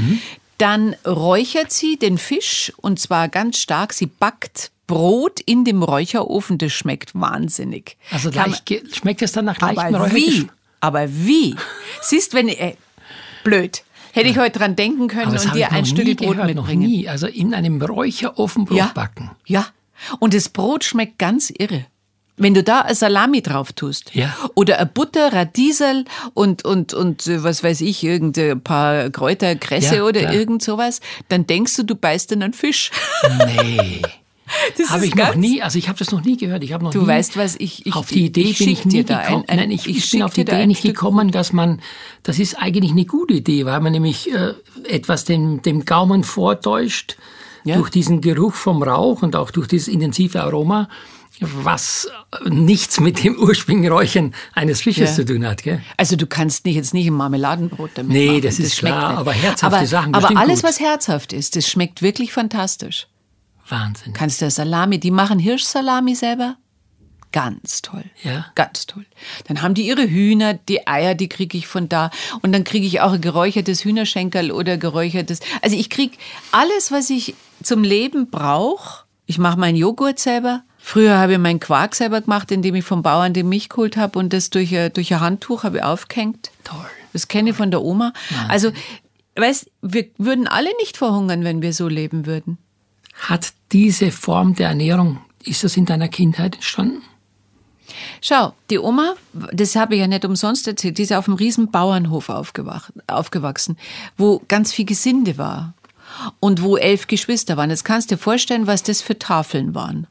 [0.57, 3.93] Dann räuchert sie den Fisch und zwar ganz stark.
[3.93, 7.97] Sie backt Brot in dem Räucherofen, das schmeckt wahnsinnig.
[8.11, 10.19] Also leicht, schmeckt es dann nach leichtem aber wie?
[10.19, 10.55] Räuchergeschmack?
[10.81, 11.55] Aber wie?
[12.01, 12.75] Siehst, wenn äh,
[13.43, 13.83] blöd.
[14.13, 16.81] Hätte ich heute dran denken können und dir noch ein Stück Brot gehört, noch mitbringen.
[16.87, 17.07] nie.
[17.07, 18.91] Also in einem Räucherofen Brot Ja.
[18.93, 19.31] backen.
[19.45, 19.67] Ja.
[20.19, 21.85] Und das Brot schmeckt ganz irre.
[22.37, 24.35] Wenn du da ein Salami drauf tust Ja.
[24.55, 29.97] oder ein Butter, Radiesel und, und, und äh, was weiß ich, irgendein paar Kräuter, Kresse
[29.97, 30.33] Ja, oder klar.
[30.33, 32.89] irgend sowas, dann denkst du, du beißt in einen Fisch.
[33.45, 34.01] Nee.
[34.77, 36.63] Das habe ich noch nie, also ich habe das noch nie gehört.
[36.63, 38.85] Ich habe noch Du nie weißt was, ich- ich- auf die Idee ich bin ich
[38.85, 39.43] nie da ein- gekommen.
[39.47, 41.81] ein- Nein, ich, ich bin auf die Idee nicht Stück- gekommen, dass man,
[42.23, 44.53] das ist eigentlich eine gute Idee, weil man nämlich äh,
[44.87, 47.17] etwas dem, dem Gaumen vortäuscht
[47.63, 47.75] Ja.
[47.77, 50.89] durch diesen Geruch vom Rauch und auch durch dieses intensive Aroma,
[51.39, 52.07] was
[52.49, 55.15] nichts mit dem ursprünglichen Räuchern eines Fisches Ja.
[55.15, 55.63] zu tun hat.
[55.63, 55.81] Gell?
[55.97, 58.41] Also du kannst nicht jetzt nicht ein Marmeladenbrot damit Nee, machen.
[58.43, 59.19] das ist schmeckt klar, nicht.
[59.21, 60.69] aber herzhafte aber, Sachen Aber alles, gut.
[60.69, 63.07] was herzhaft ist, das schmeckt wirklich fantastisch.
[63.71, 64.13] Wahnsinn.
[64.13, 66.57] Kannst du Salami, die machen Hirschsalami selber?
[67.31, 68.03] Ganz toll.
[68.23, 68.47] Ja.
[68.55, 69.05] Ganz toll.
[69.47, 72.11] Dann haben die ihre Hühner, die Eier, die kriege ich von da.
[72.41, 75.39] Und dann kriege ich auch ein geräuchertes Hühnerschenkel oder geräuchertes.
[75.61, 76.17] Also ich kriege
[76.51, 79.05] alles, was ich zum Leben brauche.
[79.27, 80.63] Ich mache meinen Joghurt selber.
[80.77, 84.19] Früher habe ich meinen Quark selber gemacht, indem ich vom Bauern die Milch geholt habe
[84.19, 86.51] und das durch ein, durch ein Handtuch habe ich aufgehängt.
[86.65, 86.85] Toll.
[87.13, 88.13] Das kenne ich von der Oma.
[88.49, 88.71] Also,
[89.35, 92.57] weißt, wir würden alle nicht verhungern, wenn wir so leben würden.
[93.21, 97.03] Hat diese Form der Ernährung, ist das in deiner Kindheit entstanden?
[98.19, 99.13] Schau, die Oma,
[99.51, 103.77] das habe ich ja nicht umsonst erzählt, die ist auf einem riesen Bauernhof aufgewach- aufgewachsen,
[104.17, 105.73] wo ganz viel Gesinde war
[106.39, 107.69] und wo elf Geschwister waren.
[107.69, 110.07] Jetzt kannst du dir vorstellen, was das für Tafeln waren.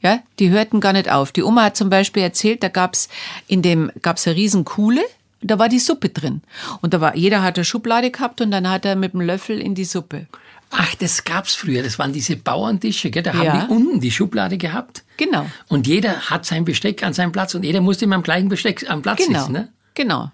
[0.00, 1.32] Ja, die hörten gar nicht auf.
[1.32, 3.08] Die Oma hat zum Beispiel erzählt, da gab's
[3.46, 5.02] in dem gab's eine riesen Kuhle,
[5.40, 6.42] da war die Suppe drin
[6.80, 9.60] und da war jeder hat eine Schublade gehabt und dann hat er mit dem Löffel
[9.60, 10.26] in die Suppe.
[10.74, 11.82] Ach, das gab's früher.
[11.82, 13.22] Das waren diese Bauerntische, gell?
[13.22, 13.52] Da Ja.
[13.52, 15.04] haben die unten die Schublade gehabt.
[15.18, 15.46] Genau.
[15.68, 18.88] Und jeder hat sein Besteck an seinem Platz und jeder musste immer am gleichen Besteck
[18.90, 19.38] am Platz Genau.
[19.40, 19.52] sitzen.
[19.52, 19.68] Ne?
[19.94, 20.30] Genau.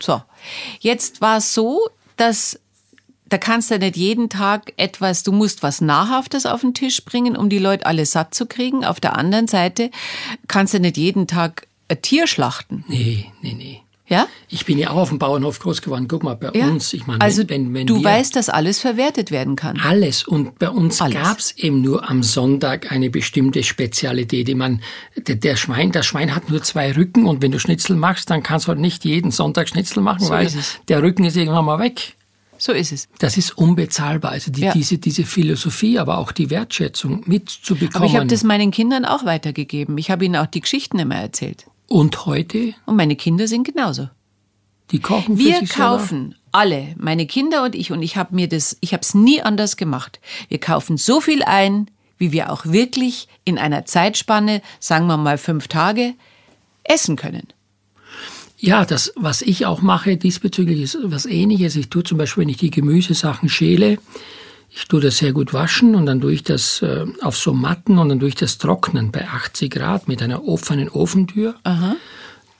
[0.00, 0.22] So.
[0.80, 2.60] Jetzt war es so, dass
[3.30, 7.36] da kannst du nicht jeden Tag etwas, du musst was Nahrhaftes auf den Tisch bringen,
[7.36, 8.84] um die Leute alle satt zu kriegen.
[8.86, 9.90] Auf der anderen Seite
[10.46, 12.84] kannst du nicht jeden Tag ein Tier schlachten.
[12.88, 13.82] Nee, nee, nee.
[14.08, 14.26] Ja?
[14.48, 16.06] Ich bin ja auch auf dem Bauernhof groß geworden.
[16.08, 16.66] Guck mal, bei ja?
[16.66, 19.78] uns, ich meine, also wenn, wenn du wir weißt, dass alles verwertet werden kann.
[19.80, 21.14] alles und bei uns Alles.
[21.22, 24.80] gab's eben nur am Sonntag eine bestimmte Spezialität, die man
[25.16, 28.42] der, der Schwein, das Schwein hat nur zwei Rücken und wenn du Schnitzel machst, dann
[28.42, 30.78] kannst du halt nicht jeden Sonntag Schnitzel machen, So weil es.
[30.88, 32.14] der Rücken ist irgendwann mal weg.
[32.60, 33.08] So ist es.
[33.20, 34.32] Das ist unbezahlbar.
[34.32, 34.72] Also die, Ja.
[34.72, 37.94] diese, diese Philosophie, aber auch die Wertschätzung mitzubekommen.
[37.96, 39.96] Aber ich habe das meinen Kindern auch weitergegeben.
[39.98, 41.66] Ich habe ihnen auch die Geschichten immer erzählt.
[41.88, 44.08] Und heute, Und meine Kinder sind genauso.
[44.90, 45.98] die kochen für Wir sich selber.
[45.98, 49.42] kaufen alle, meine Kinder und ich, und ich habe mir das, ich habe es nie
[49.42, 50.20] anders gemacht.
[50.48, 55.38] Wir kaufen so viel ein, wie wir auch wirklich in einer Zeitspanne, sagen wir mal
[55.38, 56.14] fünf Tage,
[56.84, 57.48] essen können.
[58.60, 61.76] Ja, das, was ich auch mache diesbezüglich ist was ähnliches.
[61.76, 63.98] Ich tue zum Beispiel, wenn ich die Gemüsesachen schäle,
[64.70, 67.98] ich tue das sehr gut waschen und dann tue ich das äh, auf so Matten
[67.98, 71.54] und dann tue ich das trocknen bei 80 Grad mit einer offenen Ofentür.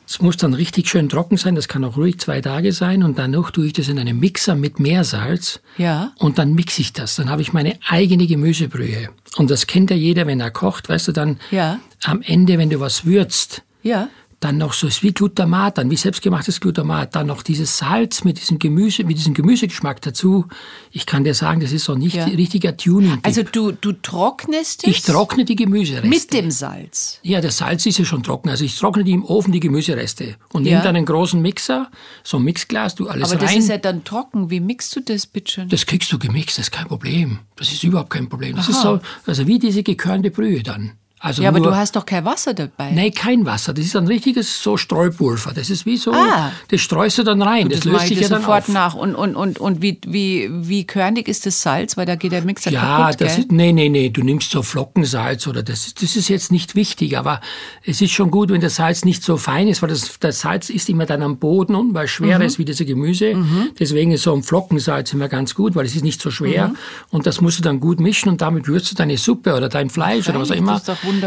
[0.07, 3.19] Es muss dann richtig schön trocken sein, das kann auch ruhig zwei Tage sein und
[3.19, 6.13] danach tue ich das in einem Mixer mit Meersalz Ja.
[6.19, 7.17] und dann mixe ich das.
[7.17, 9.11] Dann habe ich meine eigene Gemüsebrühe.
[9.37, 11.79] Und das kennt ja jeder, wenn er kocht, weißt du, dann Ja.
[12.05, 14.09] am Ende, wenn du was würzt, Ja.
[14.41, 18.41] Dann noch so ist wie Glutamat, dann wie selbstgemachtes Glutamat, dann noch dieses Salz mit
[18.41, 20.47] diesem Gemüse, mit diesem Gemüsegeschmack dazu.
[20.93, 22.25] Ich kann dir sagen, das ist so nicht Ja.
[22.27, 23.19] richtiger Tuning.
[23.25, 26.07] Also du, du trocknest es ich trockne die Gemüsereste.
[26.09, 27.19] mit dem Salz.
[27.25, 28.49] ja, das Salz ist ja schon trocken.
[28.49, 30.71] Also ich trockne die im Ofen die Gemüsereste und Ja.
[30.73, 31.91] nehme dann einen großen Mixer,
[32.23, 33.59] so ein Mixglas, du alles Aber das rein.
[33.59, 34.51] ist ja dann trocken.
[34.51, 35.69] Wie mixt du das, bitteschön?
[35.69, 37.41] das kriegst du gemixt, das ist kein Problem.
[37.57, 38.55] Das ist überhaupt kein Problem.
[38.55, 40.93] Das ist so, also wie diese gekörnte Brühe dann.
[41.21, 42.93] Also Ja, aber nur, du hast doch kein Wasser dabei.
[42.93, 43.73] Nein, kein Wasser.
[43.75, 45.53] Das ist ein richtiges so Streupulver.
[45.53, 46.53] Das ist wie so, Ah.
[46.69, 47.69] das streust du dann rein.
[47.69, 48.69] Das, das löst sich ja dann sofort auf.
[48.69, 48.95] nach.
[48.95, 51.97] Und, und, und, und wie, wie, wie körnig ist das Salz?
[51.97, 53.45] Weil da geht der Mixer Ja, kaputt, das gell?
[53.45, 56.75] ist, nee, nee, nee, du nimmst so Flockensalz oder das, ist- das ist jetzt nicht
[56.77, 57.41] wichtig, aber
[57.85, 60.71] es ist schon gut, wenn das Salz nicht so fein ist, weil das, das Salz
[60.71, 62.45] ist immer dann am Boden und weil schwer Mhm.
[62.45, 63.35] ist wie das Gemüse.
[63.79, 66.77] Deswegen ist so ein Flockensalz immer ganz gut, weil es ist nicht so schwer Mhm.
[67.11, 69.91] und das musst du dann gut mischen und damit würzt du deine Suppe oder dein
[69.91, 70.81] Fleisch oder was auch immer.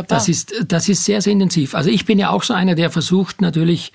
[0.08, 0.64] Das ist doch wunderbar.
[0.64, 1.76] Das ist, das ist sehr, sehr intensiv.
[1.76, 3.92] Also ich bin ja auch so einer, der versucht natürlich,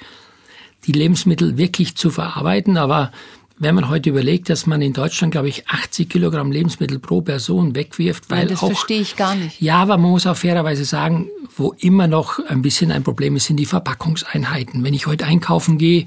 [0.87, 2.77] die Lebensmittel wirklich zu verarbeiten.
[2.77, 3.11] Aber
[3.59, 7.75] wenn man heute überlegt, dass man in Deutschland, glaube ich, 80 Kilogramm Lebensmittel pro Person
[7.75, 9.61] wegwirft, weil Nein, das auch verstehe ich gar nicht.
[9.61, 13.47] ja, aber man muss auch fairerweise sagen, wo immer noch ein bisschen ein Problem ist,
[13.47, 14.85] sind die Verpackungseinheiten.
[14.85, 16.07] Wenn ich heute einkaufen gehe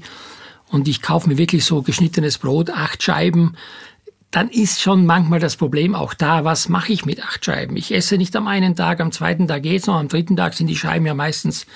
[0.68, 3.56] und ich kaufe mir wirklich so geschnittenes Brot, acht Scheiben,
[4.30, 7.76] dann ist schon manchmal das Problem auch da, was mache ich mit acht Scheiben?
[7.76, 10.68] Ich esse nicht am einen Tag, am zweiten Tag geht's noch, am dritten Tag sind
[10.68, 11.66] die Scheiben ja meistens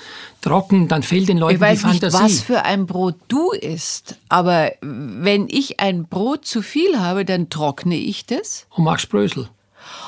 [0.41, 2.23] trocken, dann fehlt den Leuten Ich weiß die nicht, Fantasie.
[2.23, 7.51] was für ein Brot du isst, aber wenn ich ein Brot zu viel habe, dann
[7.51, 9.49] trockne ich das und machst Brösel.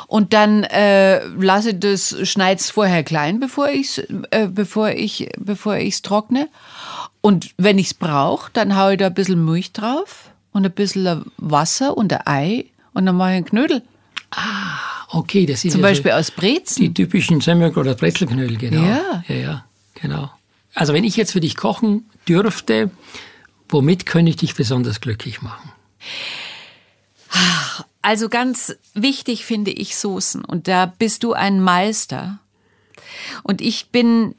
[0.07, 3.99] und dann äh, lasse das, schneid's vorher klein, bevor ich's,
[4.31, 6.49] äh, bevor ich, bevor ich's trockne.
[7.23, 11.31] Und wenn ich's brauche, dann haue ich da ein bisschen Milch drauf und ein bisschen
[11.37, 12.65] Wasser und ein Ei
[12.95, 13.83] und dann mache ich einen Knödel.
[15.11, 16.83] Okay, das sind Zum ja Beispiel so aus Brezen.
[16.83, 18.83] die typischen Semmel- oder Brezelknödel, genau.
[18.83, 19.23] Ja.
[19.29, 19.65] ja, ja,
[19.95, 20.31] genau.
[20.75, 22.91] Also wenn ich jetzt für dich kochen dürfte,
[23.69, 25.73] womit könnte ich dich besonders glücklich machen?
[28.01, 30.43] Also ganz wichtig finde ich Soßen.
[30.43, 32.39] Und da bist du ein Meister.
[33.43, 34.35] Und ich bin,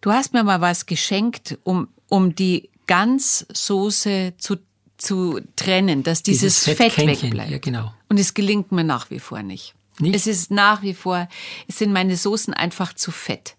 [0.00, 4.56] du hast mir mal was geschenkt, um, um die Ganzsoße zu,
[5.02, 7.50] zu trennen, dass dieses, Fett Fettkännchen, wegbleibt.
[7.50, 7.92] Ja, genau.
[8.08, 9.74] Und es gelingt mir nach wie vor nicht.
[9.98, 10.14] Nicht?
[10.14, 11.28] Es ist nach wie vor,
[11.68, 13.56] es sind meine Soßen einfach zu fett.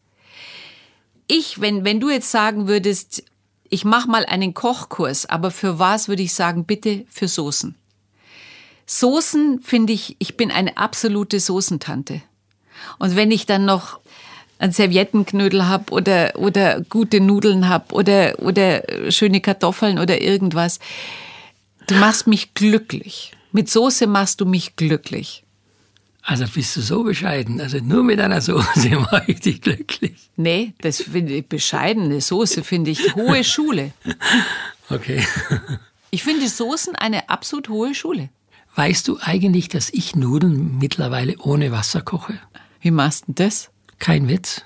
[1.27, 3.23] Ich, wenn, wenn du jetzt sagen würdest,
[3.69, 7.75] ich mache mal einen Kochkurs, aber für was würde ich sagen, bitte für Soßen.
[8.85, 12.21] Soßen finde ich, ich bin eine absolute Soßentante.
[12.99, 13.99] Und wenn ich dann noch
[14.59, 20.79] einen Serviettenknödel hab oder, oder gute Nudeln hab oder, oder schöne Kartoffeln oder irgendwas,
[21.87, 23.33] du machst mich glücklich.
[23.51, 25.43] Mit Soße machst du mich glücklich.
[26.21, 27.59] Also bist du so bescheiden.
[27.59, 30.29] Also nur mit einer Soße mache ich dich glücklich.
[30.37, 33.91] Nee, das finde ich bescheidene Soße, finde ich hohe Schule.
[34.89, 35.25] Okay.
[36.11, 38.29] Ich finde Soßen eine absolut hohe Schule.
[38.75, 42.39] Weißt du eigentlich, dass ich Nudeln mittlerweile ohne Wasser koche?
[42.81, 43.69] Wie machst du das?
[43.99, 44.63] Kein Witz.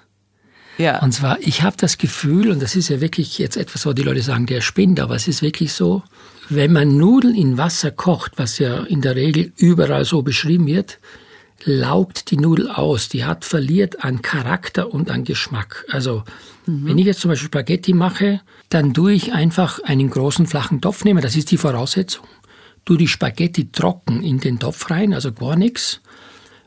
[0.78, 1.02] Ja.
[1.02, 4.04] Und zwar, ich habe das Gefühl, und das ist ja wirklich jetzt etwas, wo die
[4.04, 6.04] Leute sagen, der spinnt, aber es ist wirklich so,
[6.50, 11.00] wenn man Nudeln in Wasser kocht, was ja in der Regel überall so beschrieben wird,
[11.64, 13.10] laugt die Nudel aus.
[13.10, 15.86] Die hat verliert an Charakter und an Geschmack.
[15.90, 16.24] Also,
[16.66, 21.04] wenn ich jetzt zum Beispiel Spaghetti mache, dann tue ich einfach einen großen flachen Topf
[21.04, 21.22] nehmen.
[21.22, 22.26] Das ist die Voraussetzung.
[22.86, 26.02] Tu die Spaghetti trocken in den Topf rein, also gar nichts.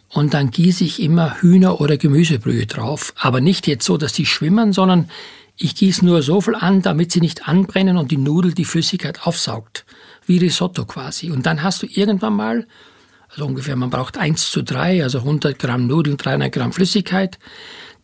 [0.09, 3.15] Und dann gieße ich immer Hühner- oder Gemüsebrühe drauf.
[3.17, 5.09] Aber nicht jetzt so, dass die schwimmen, sondern
[5.63, 9.27] ich gieße nur so viel an, damit sie nicht anbrennen und die Nudel die Flüssigkeit
[9.27, 9.85] aufsaugt.
[10.25, 11.31] Wie Risotto quasi.
[11.31, 12.67] Und dann hast du irgendwann mal,
[13.29, 17.39] also ungefähr, man braucht 1 zu 3, also 100 Gramm Nudeln, 300 Gramm Flüssigkeit.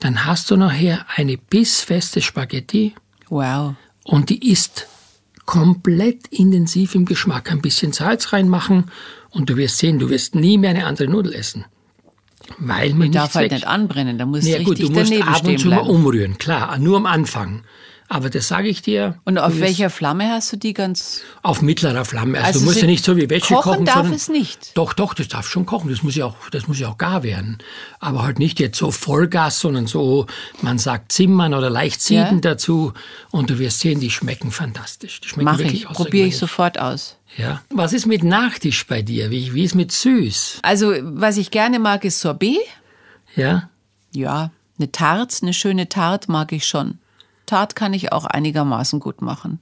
[0.00, 2.94] Dann hast du nachher eine bissfeste Spaghetti
[3.30, 3.74] Wow.
[4.04, 4.86] und die ist
[5.46, 7.50] komplett intensiv im Geschmack.
[7.50, 8.90] Ein bisschen Salz reinmachen
[9.30, 11.64] und du wirst sehen, du wirst nie mehr eine andere Nudel essen.
[12.58, 15.36] Weil man darf halt nicht anbrennen, da muss Ja gut, richtig du musst daneben ab
[15.38, 17.64] stehen und zu mal umrühren, klar, nur am Anfang.
[18.08, 19.18] Aber das sage ich dir.
[19.24, 21.22] Und auf welcher Flamme hast du die ganz?
[21.42, 22.38] Auf mittlerer Flamme.
[22.38, 23.84] Also, Also du musst ja nicht so wie Wäsche kochen kochen.
[23.84, 24.76] darf es nicht?
[24.76, 25.90] Doch, doch, das darf schon kochen.
[25.90, 27.58] Das muss ja auch, das muss ja auch gar werden.
[27.98, 30.26] Aber halt nicht jetzt so Vollgas, sondern so,
[30.62, 32.40] man sagt Zimmern oder leicht sieden Ja.
[32.42, 32.92] dazu.
[33.32, 35.20] Und du wirst sehen, die schmecken fantastisch.
[35.20, 37.15] Die schmecken Mache wirklich ich, probiere ich sofort aus.
[37.36, 37.62] Ja.
[37.70, 39.30] Was ist mit Nachtisch bei dir?
[39.30, 40.60] Wie, wie ist mit süß?
[40.62, 42.58] Also, was ich gerne mag, ist Sorbet.
[43.34, 43.70] Ja.
[44.12, 46.98] Ja, eine Tarte, eine schöne Tarte mag ich schon.
[47.44, 49.60] Tarte kann ich auch einigermaßen gut machen.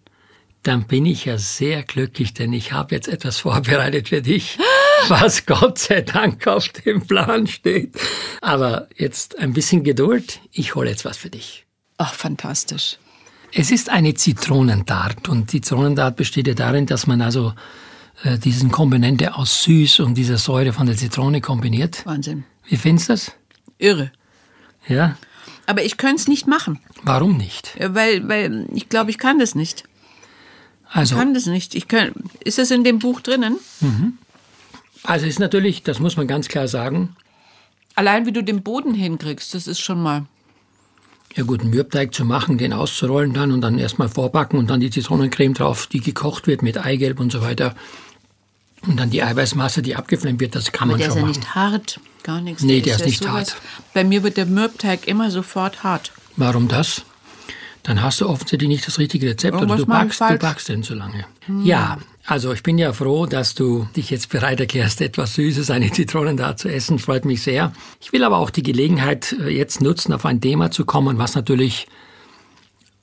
[0.62, 4.58] Dann bin ich ja sehr glücklich, denn ich habe jetzt etwas vorbereitet für dich,
[5.08, 7.94] was Gott sei Dank auf dem Plan steht.
[8.40, 10.40] Aber jetzt ein bisschen Geduld.
[10.52, 11.66] Ich hole jetzt was für dich.
[11.98, 12.98] Ach, fantastisch.
[13.56, 17.52] Es ist eine Zitronentart und Zitronentart besteht ja darin, dass man also
[18.24, 22.04] äh, diesen Komponente aus Süß und dieser Säure von der Zitrone kombiniert.
[22.04, 22.44] Wahnsinn.
[22.66, 23.32] Wie findest du das?
[23.78, 24.10] Irre.
[24.88, 25.16] Ja,
[25.66, 27.76] Aber ich könnte es nicht machen, warum nicht?
[27.78, 29.84] weil, weil ich glaube, ich kann das nicht.
[30.90, 31.74] Also, Ich kann das nicht.
[31.74, 33.56] Ich kann, ist das in dem Buch drinnen?
[35.04, 37.16] also ist natürlich, das muss man ganz klar sagen,
[37.96, 40.26] Allein wie du den Boden hinkriegst, das ist schon mal.
[41.34, 44.80] Ja gut, einen Mürbteig zu machen, den auszurollen dann und dann erstmal vorbacken und dann
[44.80, 47.74] die Zitronencreme drauf, die gekocht wird mit Eigelb und so weiter.
[48.86, 51.26] Und dann die Eiweißmasse, die abgeflammt wird, das kann Aber man der schon ist ja
[51.26, 51.36] machen.
[51.40, 52.62] nicht hart, gar nichts.
[52.62, 53.56] Nee, der ist ja nicht sowas- hart.
[53.94, 56.12] Bei mir wird der Mürbteig immer sofort hart.
[56.36, 57.02] Warum das?
[57.82, 60.46] Dann hast du offensichtlich nicht das richtige Rezept oder Irgendwas du mach ich backst, du
[60.46, 61.24] backst denn so lange.
[61.62, 65.90] Ja, also ich bin ja froh, dass du dich jetzt bereit erklärst, etwas Süßes, eine
[65.92, 66.98] Zitronen da zu essen.
[66.98, 67.72] Freut mich sehr.
[68.00, 71.34] Ich will aber auch die Gelegenheit äh, jetzt nutzen, auf ein Thema zu kommen, was
[71.34, 71.86] natürlich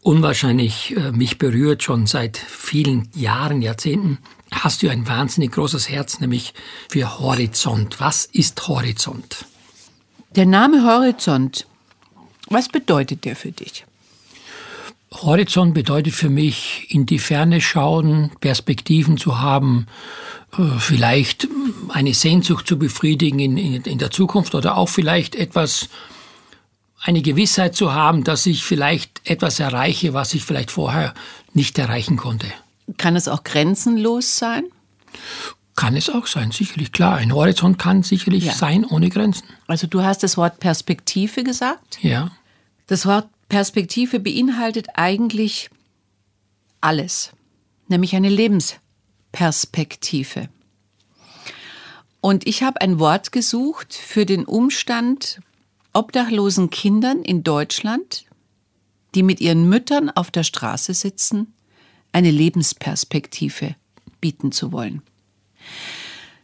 [0.02, 4.18] unwahrscheinlich äh, mich berührt, schon seit vielen Jahren, Jahrzehnten.
[4.52, 6.56] Hast du ein wahnsinnig großes Herz, nämlich
[6.90, 8.00] für Horizont.
[8.00, 9.46] Was ist Horizont?
[10.36, 11.68] Der Name Horizont,
[12.50, 13.86] was bedeutet der für dich?
[15.14, 19.88] Horizont bedeutet für mich, in die Ferne schauen, Perspektiven zu haben,
[20.58, 21.48] äh, vielleicht
[21.90, 25.90] eine Sehnsucht zu befriedigen in, in, in der Zukunft oder auch vielleicht etwas,
[27.04, 31.14] eine Gewissheit zu haben, dass ich vielleicht etwas erreiche, was ich vielleicht vorher
[31.54, 32.48] nicht erreichen konnte.
[32.98, 34.64] Kann es auch grenzenlos sein?
[35.76, 37.16] Kann es auch sein, sicherlich klar.
[37.16, 38.54] Ein Horizont kann sicherlich Ja.
[38.54, 39.46] sein ohne Grenzen.
[39.68, 41.98] Also du hast das Wort Perspektive gesagt.
[42.02, 42.32] Ja.
[42.88, 45.70] Das Wort Perspektive beinhaltet eigentlich
[46.80, 47.34] alles,
[47.90, 50.48] nämlich eine Lebensperspektive.
[52.22, 55.42] Und ich habe ein Wort gesucht für den Umstand
[55.92, 58.24] obdachlosen Kindern in Deutschland,
[59.16, 61.54] die mit ihren Müttern auf der Straße sitzen,
[62.14, 63.76] eine Lebensperspektive
[64.22, 65.02] bieten zu wollen.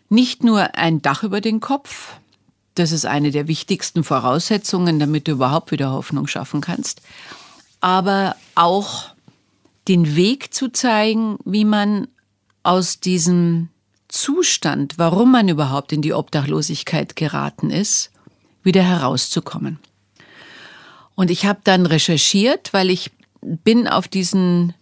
[0.10, 2.18] Nicht nur ein Dach über den Kopf,
[2.80, 7.02] das ist eine der wichtigsten Voraussetzungen, damit du überhaupt wieder Hoffnung schaffen kannst,
[7.82, 9.10] aber auch
[9.88, 12.08] den Weg zu zeigen, wie man
[12.64, 13.70] aus diesem
[14.10, 18.12] Zustand, warum man überhaupt in die Obdachlosigkeit geraten ist,
[18.64, 19.80] wieder herauszukommen.
[21.16, 23.12] Und ich habe dann recherchiert, weil ich
[23.42, 24.74] bin auf diesen,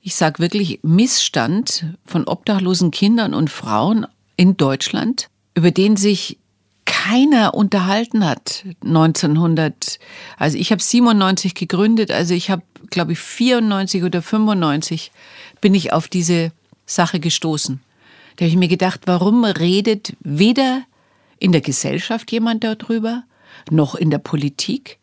[0.00, 6.38] ich sage wirklich, Missstand von obdachlosen Kindern und Frauen in Deutschland, über den sich
[7.02, 9.98] keiner unterhalten hat 1900.
[10.36, 15.10] Also ich habe 97 gegründet, also ich habe, glaube ich, 94 oder 95
[15.60, 16.52] bin ich auf diese
[16.86, 17.80] Sache gestoßen.
[18.36, 20.82] Da habe ich mir gedacht, warum redet weder
[21.40, 23.24] in der Gesellschaft jemand darüber,
[23.70, 24.98] noch in der Politik?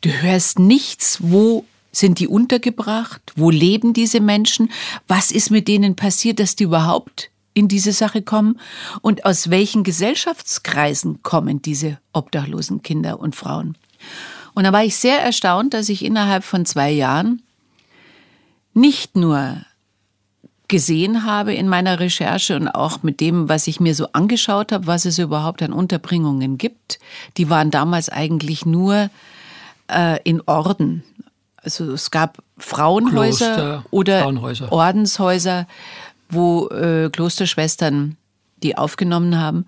[0.00, 4.70] Du hörst nichts, wo sind die untergebracht, wo leben diese Menschen,
[5.06, 8.60] was ist mit denen passiert, dass die überhaupt in diese Sache kommen
[9.00, 13.76] und aus welchen Gesellschaftskreisen kommen diese obdachlosen Kinder und Frauen.
[14.54, 17.42] Und da war ich sehr erstaunt, dass ich innerhalb von zwei Jahren
[18.74, 19.56] nicht nur
[20.68, 24.86] gesehen habe in meiner Recherche und auch mit dem, was ich mir so angeschaut habe,
[24.86, 27.00] was es überhaupt an Unterbringungen gibt.
[27.36, 29.10] Die waren damals eigentlich nur
[29.88, 31.02] äh, in Orden.
[31.56, 34.72] Also es gab Frauenhäuser Kloster, oder Frauenhäuser.
[34.72, 35.66] Ordenshäuser,
[36.30, 38.16] wo äh, Klosterschwestern
[38.62, 39.66] die aufgenommen haben.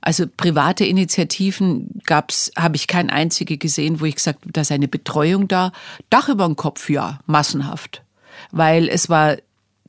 [0.00, 4.88] Also private Initiativen gab's, habe ich kein einzige gesehen, wo ich gesagt da ist eine
[4.88, 5.72] Betreuung da.
[6.10, 8.02] Dach über den Kopf, ja, massenhaft.
[8.50, 9.36] Weil es war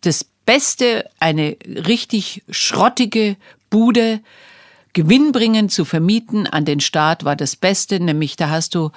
[0.01, 3.35] das Beste, eine richtig schrottige
[3.69, 4.21] Bude
[4.93, 8.91] gewinnbringend zu vermieten an den Staat war das Beste, nämlich da hast du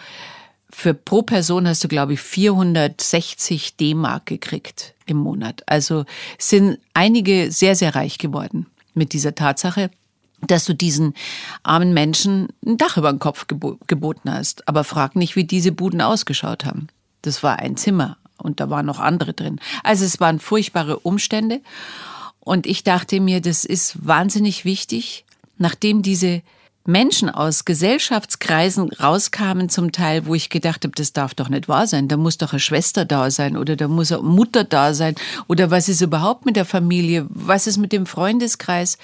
[0.70, 5.62] für pro Person hast du, glaube ich, 460 D-Mark gekriegt im Monat.
[5.66, 6.04] Also
[6.38, 9.90] sind einige sehr, sehr reich geworden mit dieser Tatsache,
[10.46, 11.14] dass du diesen
[11.62, 14.68] armen Menschen ein Dach über den Kopf gebo geboten hast.
[14.68, 16.88] Aber frag nicht, wie diese Buden ausgeschaut haben.
[17.22, 19.60] Das war ein Zimmer und da waren noch andere drin.
[19.82, 21.60] Also es waren furchtbare Umstände.
[22.40, 25.24] Und ich dachte mir, das ist wahnsinnig wichtig,
[25.58, 26.42] nachdem diese
[26.86, 31.86] Menschen aus Gesellschaftskreisen rauskamen zum Teil, wo ich gedacht habe, das darf doch nicht wahr
[31.86, 32.08] sein.
[32.08, 35.14] Da muss doch eine Schwester da sein oder da muss eine Mutter da sein
[35.48, 37.26] oder was ist überhaupt mit der Familie?
[37.28, 38.96] Was ist mit dem Freundeskreis?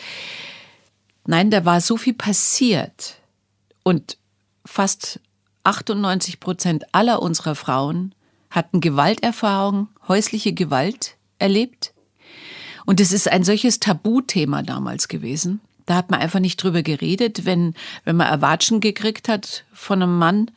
[1.26, 3.16] Nein, da war so viel passiert
[3.82, 4.16] und
[4.64, 5.20] fast
[5.64, 8.14] 98 Prozent aller unserer Frauen
[8.50, 11.92] hatten Gewalterfahrung, häusliche Gewalt erlebt.
[12.86, 15.60] Und es ist ein solches Tabuthema damals gewesen.
[15.86, 17.74] Da hat man einfach nicht drüber geredet, wenn,
[18.04, 20.50] wenn man Erwatschen gekriegt hat von einem Mann,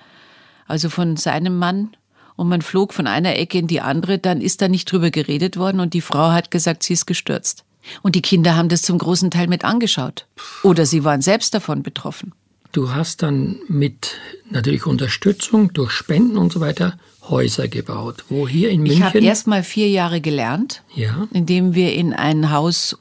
[0.68, 1.96] also von seinem Mann,
[2.36, 5.58] und man flog von einer Ecke in die andere, dann ist da nicht drüber geredet
[5.58, 7.64] worden und die Frau hat gesagt, sie ist gestürzt.
[8.04, 10.28] Und die Kinder haben das zum großen Teil mit angeschaut.
[10.62, 12.34] Oder sie waren selbst davon betroffen.
[12.74, 14.18] Du hast dann mit
[14.52, 18.24] natürlich Unterstützung durch Spenden und so weiter Häuser gebaut.
[18.30, 19.24] Wo hier in Ich habe München?
[19.30, 21.28] erst mal vier Jahre gelernt, Ja.
[21.34, 23.00] indem wir in ein Haus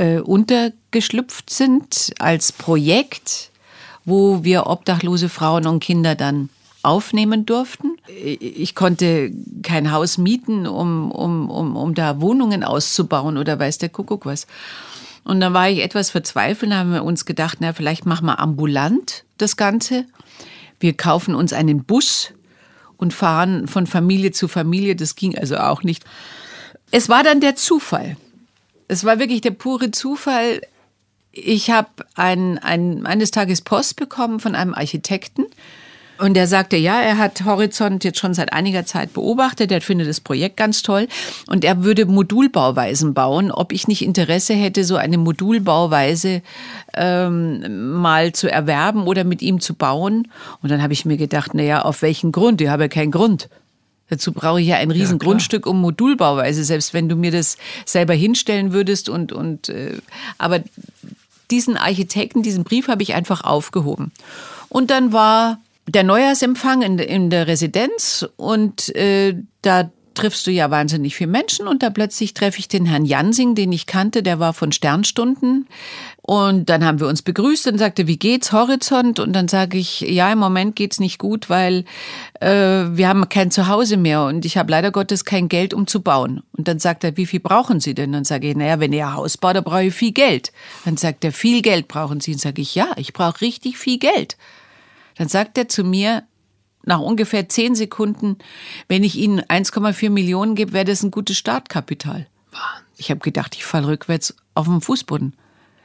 [0.00, 3.50] äh, untergeschlüpft sind als Projekt,
[4.06, 6.48] wo wir obdachlose Frauen und Kinder dann
[6.82, 7.98] aufnehmen durften.
[8.08, 9.30] ich konnte
[9.62, 14.46] kein Haus mieten, um, um, um, um da Wohnungen auszubauen oder weiß der Kuckuck was.
[15.24, 19.24] Und dann war ich etwas verzweifelt, haben wir uns gedacht, na, vielleicht machen wir ambulant
[19.36, 20.06] das Ganze.
[20.78, 22.32] Wir kaufen uns einen Bus
[22.96, 24.96] und fahren von Familie zu Familie.
[24.96, 26.04] Das ging also auch nicht.
[26.90, 28.16] Es war dann der Zufall.
[28.90, 30.60] Es war wirklich der pure Zufall.
[31.32, 35.46] Ich habe ein, ein, eines Tages Post bekommen von einem Architekten,
[36.20, 40.06] und er sagte, ja, er hat Horizont jetzt schon seit einiger Zeit beobachtet, er findet
[40.06, 41.08] das Projekt ganz toll
[41.46, 46.42] und er würde Modulbauweisen bauen, ob ich nicht Interesse hätte, so eine Modulbauweise
[46.94, 50.28] ähm, mal zu erwerben oder mit ihm zu bauen.
[50.62, 52.60] Und dann habe ich mir gedacht, na ja, auf welchen Grund?
[52.60, 53.48] Ich habe ja keinen Grund.
[54.10, 57.56] Dazu brauche ich ja ein riesen ja, Grundstück um Modulbauweise, selbst wenn du mir das
[57.86, 59.98] selber hinstellen würdest und, und äh,
[60.36, 60.60] aber
[61.50, 64.12] diesen Architekten, diesen Brief habe ich einfach aufgehoben.
[64.68, 69.90] Und dann war der Neujahrsempfang in, in der Residenz und äh, da
[70.20, 73.72] triffst du ja wahnsinnig viele Menschen und da plötzlich treffe ich den Herrn Jansing, den
[73.72, 75.66] ich kannte, der war von Sternstunden
[76.30, 79.18] und dann haben wir uns begrüßt und sagte, wie geht's, Horizont?
[79.18, 81.84] Und dann sage ich, ja, im Moment geht's nicht gut, weil
[82.40, 86.02] äh, wir haben kein Zuhause mehr und ich habe leider Gottes kein Geld, um zu
[86.02, 86.44] bauen.
[86.56, 88.12] Und dann sagt er, wie viel brauchen Sie denn?
[88.12, 90.52] Dann sage ich, naja, wenn ihr ein Haus baut, dann brauche ich viel Geld.
[90.84, 92.30] Dann sagt er, viel Geld brauchen Sie?
[92.30, 94.36] Und sage ich, ja, ich brauche richtig viel Geld.
[95.16, 96.22] Dann sagt er zu mir,
[96.84, 98.38] nach ungefähr zehn Sekunden,
[98.88, 102.26] wenn ich Ihnen 1,4 Millionen gebe, wäre das ein gutes Startkapital.
[102.96, 105.34] Ich habe gedacht, ich falle rückwärts auf den Fußboden.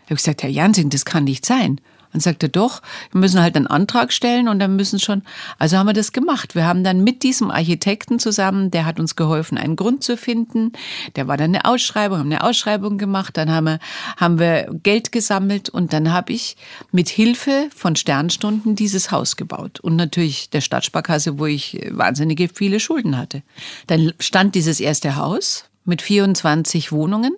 [0.06, 1.82] Ich habe gesagt, Herr Jansing, das kann nicht sein.
[2.16, 5.24] Dann sagt er doch, wir müssen halt einen Antrag stellen und dann müssen schon.
[5.60, 6.56] Also haben wir das gemacht.
[6.56, 10.72] Wir haben dann mit diesem Architekten zusammen, der hat uns geholfen, einen Grund zu finden.
[11.18, 13.36] Der war dann eine Ausschreibung, haben eine Ausschreibung gemacht.
[13.36, 13.80] Dann haben wir,
[14.16, 16.56] haben wir Geld gesammelt und dann habe ich
[16.94, 19.82] mit Hilfe von Sternstunden dieses Haus gebaut.
[19.82, 23.44] Und natürlich der Stadtsparkasse, wo ich wahnsinnige viele Schulden hatte.
[23.88, 27.34] Dann stand dieses erste Haus mit 24 Wohnungen.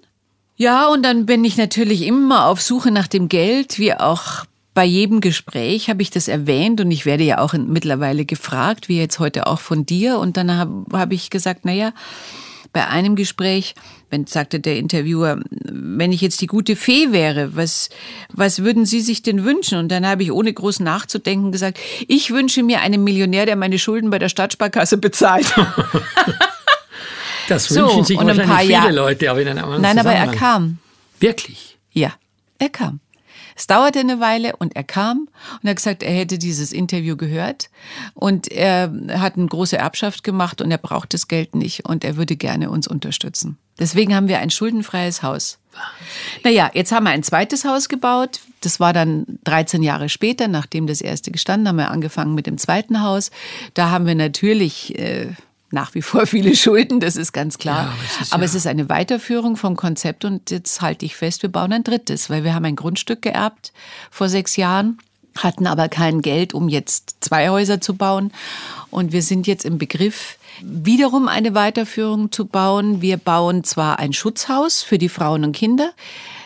[0.59, 4.45] Ja, und dann bin ich natürlich immer auf Suche nach dem Geld, wie auch
[4.78, 8.99] bei jedem Gespräch habe ich das erwähnt und ich werde ja auch mittlerweile gefragt, wie
[8.99, 10.19] jetzt heute auch von dir.
[10.19, 11.93] Und dann habe hab ich gesagt, naja,
[12.73, 13.73] bei einem Gespräch,
[14.11, 17.89] wenn sagte der Interviewer, wenn ich jetzt die gute Fee wäre, was,
[18.32, 19.80] was würden Sie sich denn wünschen?
[19.80, 23.80] Und dann habe ich ohne groß nachzudenken gesagt, ich wünsche mir einen Millionär, der meine
[23.80, 25.55] Schulden bei der Stadtsparkasse bezahlt.
[27.49, 30.28] das wünschen so, sich wahrscheinlich viele Jahr Leute, aber in einem anderen Nein, aber er
[30.28, 30.78] kam.
[31.19, 31.80] Wirklich?
[31.93, 32.13] Ja,
[32.59, 32.99] er kam.
[33.58, 35.28] Es dauerte eine Weile und er kam
[35.62, 37.70] und hat gesagt, er hätte dieses Interview gehört
[38.14, 42.18] und er hat eine große Erbschaft gemacht und er braucht das Geld nicht und er
[42.18, 43.58] würde gerne uns unterstützen.
[43.80, 45.58] Deswegen haben wir ein schuldenfreies Haus.
[46.43, 48.41] Naja, jetzt haben wir ein zweites Haus gebaut.
[48.62, 52.58] Das war dann 13 Jahre später, nachdem das erste gestanden, haben wir angefangen mit dem
[52.58, 53.32] zweiten Haus.
[53.74, 55.34] Da haben wir natürlich äh,
[55.72, 57.84] nach wie vor viele Schulden, das ist ganz klar.
[57.84, 58.45] Ja, aber, es ist, aber ja.
[58.45, 62.30] es ist eine Weiterführung vom Konzept und jetzt halte ich fest, wir bauen ein drittes,
[62.30, 63.74] weil wir haben ein Grundstück geerbt
[64.09, 64.97] vor sechs Jahren,
[65.38, 68.32] hatten aber kein Geld, um jetzt zwei Häuser zu bauen.
[68.89, 73.01] Und wir sind jetzt im Begriff, wiederum eine Weiterführung zu bauen.
[73.01, 75.91] Wir bauen zwar ein Schutzhaus für die Frauen und Kinder,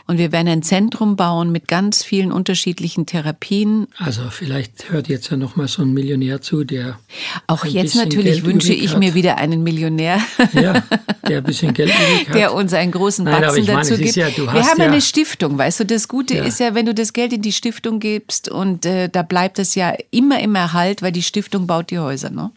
[0.08, 3.88] und wir werden ein Zentrum bauen mit ganz vielen unterschiedlichen Therapien.
[3.98, 7.00] Also vielleicht hört jetzt ja noch mal so ein Millionär zu, der
[7.48, 10.20] auch jetzt natürlich Geld wünsche ich mir wieder einen Millionär,
[10.54, 10.84] ja,
[11.28, 11.94] der ein bisschen Geld
[12.28, 12.36] hat.
[12.36, 14.16] der uns einen großen Batzen Nein, dazu meine, gibt.
[14.16, 15.86] Ja, wir haben ja eine Stiftung, weißt du.
[15.86, 16.44] Das Gute ja.
[16.44, 19.76] ist ja, wenn du das Geld in die Stiftung gibst und äh, da bleibt es
[19.76, 22.52] ja immer im Erhalt, weil die Stiftung baut die Häuser, ne?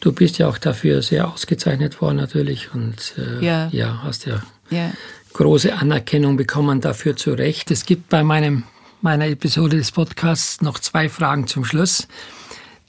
[0.00, 3.68] Du bist ja auch dafür sehr ausgezeichnet worden natürlich und äh, ja.
[3.70, 4.90] ja, hast ja, ja
[5.32, 7.70] große Anerkennung bekommen dafür zu Recht.
[7.70, 8.64] Es gibt bei meinem,
[9.00, 12.08] meiner Episode des Podcasts noch zwei Fragen zum Schluss.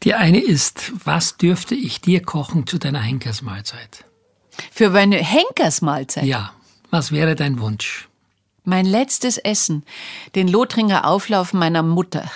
[0.04, 4.06] Die eine ist, was dürfte ich dir kochen zu deiner Henkersmahlzeit?
[4.72, 6.26] Für meine Henkersmahlzeit?
[6.26, 6.54] Ja.
[6.90, 8.08] Was wäre dein Wunsch?
[8.66, 9.84] Mein letztes Essen,
[10.36, 12.30] den Lothringer Auflauf meiner Mutter.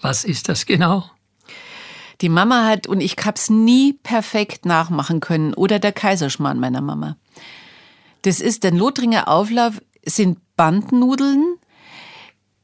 [0.00, 1.08] Was ist das genau?
[2.20, 7.16] Die Mama hat, und ich hab's nie perfekt nachmachen können, oder der Kaiserschmarrn meiner Mama.
[8.22, 11.56] Das ist, der Lothringer Auflauf sind Bandnudeln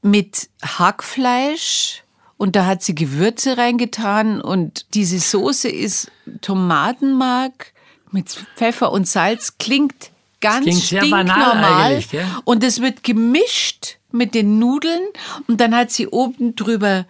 [0.02, 2.04] mit Hackfleisch
[2.36, 7.72] und da hat sie Gewürze reingetan und diese Soße ist Tomatenmark
[8.12, 9.58] mit Pfeffer und Salz.
[9.58, 12.02] Klingt ganz klingt stinknormal.
[12.44, 15.02] Und es wird gemischt mit den Nudeln
[15.48, 17.06] und dann hat sie oben drüber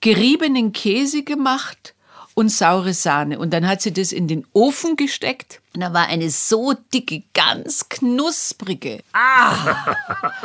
[0.00, 1.94] geriebenen Käse gemacht
[2.38, 3.36] und saure Sahne.
[3.40, 5.60] Und dann hat sie das in den Ofen gesteckt.
[5.74, 9.02] Und da war eine so dicke, ganz knusprige.
[9.12, 9.96] Ah!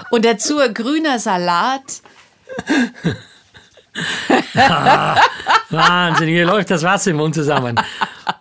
[0.09, 2.01] Und dazu ein grüner Salat.
[4.55, 5.21] ah,
[5.69, 7.79] Wahnsinn, hier läuft das Wasser im Mund zusammen.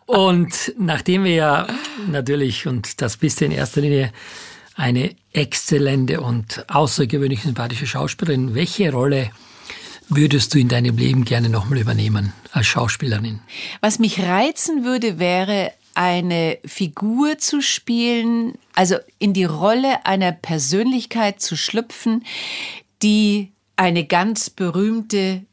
[0.06, 1.66] Und nachdem wir ja
[2.08, 4.14] natürlich, und das bist du in erster Linie,
[4.76, 9.30] eine exzellente und außergewöhnlich sympathische Schauspielerin, welche Rolle
[10.08, 13.40] würdest du in deinem Leben gerne nochmal übernehmen als Schauspielerin?
[13.80, 21.40] Was mich reizen würde, wäre eine Figur zu spielen, also in die Rolle einer Persönlichkeit
[21.40, 22.24] zu schlüpfen,
[23.02, 25.44] die eine ganz berühmte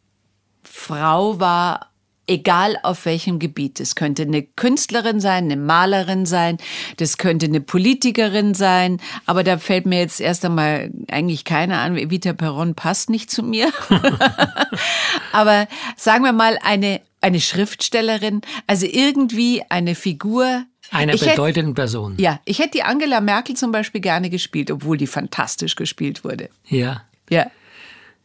[0.64, 1.89] Frau war
[2.30, 3.80] egal auf welchem Gebiet.
[3.80, 6.58] Es könnte eine Künstlerin sein, eine Malerin sein,
[6.98, 11.98] das könnte eine Politikerin sein, aber da fällt mir jetzt erst einmal eigentlich keine an.
[11.98, 13.72] Evita Perron passt nicht zu mir.
[15.32, 15.68] aber
[15.98, 22.16] sagen wir mal eine, eine Schriftstellerin, also irgendwie eine Figur, einer bedeutenden Person.
[22.18, 26.50] Ja, ich hätte die Angela Merkel zum Beispiel gerne gespielt, obwohl die fantastisch gespielt wurde.
[26.68, 27.04] Ja.
[27.30, 27.52] Ja.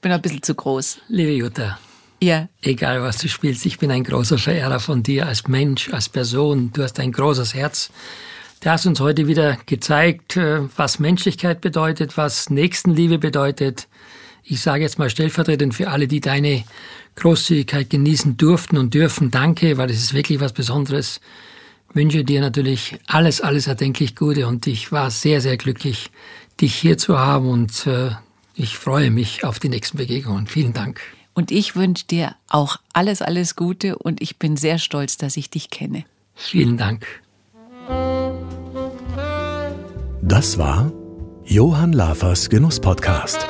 [0.01, 0.99] Bin ein bisschen zu groß.
[1.09, 1.79] Liebe Jutta,
[2.25, 2.49] ja.
[2.63, 6.71] Egal, was du spielst, ich bin ein großer Verehrer von dir als Mensch, als Person.
[6.73, 7.91] Du hast ein großes Herz.
[8.61, 13.89] Du hast uns heute wieder gezeigt, äh, was Menschlichkeit bedeutet, was Nächstenliebe bedeutet.
[14.43, 16.65] Ich sage jetzt mal stellvertretend für alle, die deine
[17.17, 19.31] Großzügigkeit genießen durften und dürfen.
[19.31, 21.21] Danke, weil es ist wirklich was Besonderes.
[21.91, 26.11] Ich wünsche dir natürlich alles, alles erdenklich Gute und ich war sehr, sehr glücklich,
[26.61, 28.11] dich hier zu haben und äh,
[28.55, 30.47] ich freue mich auf die nächsten Begegnungen.
[30.47, 31.01] Vielen Dank.
[31.35, 35.51] Und ich wünsche dir auch alles, alles Gute und ich bin sehr stolz, dass ich
[35.51, 36.05] dich kenne.
[36.35, 37.07] Vielen Dank.
[40.23, 40.93] Das war
[41.45, 43.47] Johann Lafers Genusspodcast.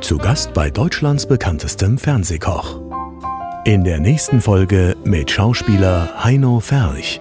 [0.00, 2.80] Zu Gast bei Deutschlands bekanntestem Fernsehkoch.
[3.64, 7.20] In der nächsten Folge mit Schauspieler Heino Ferch.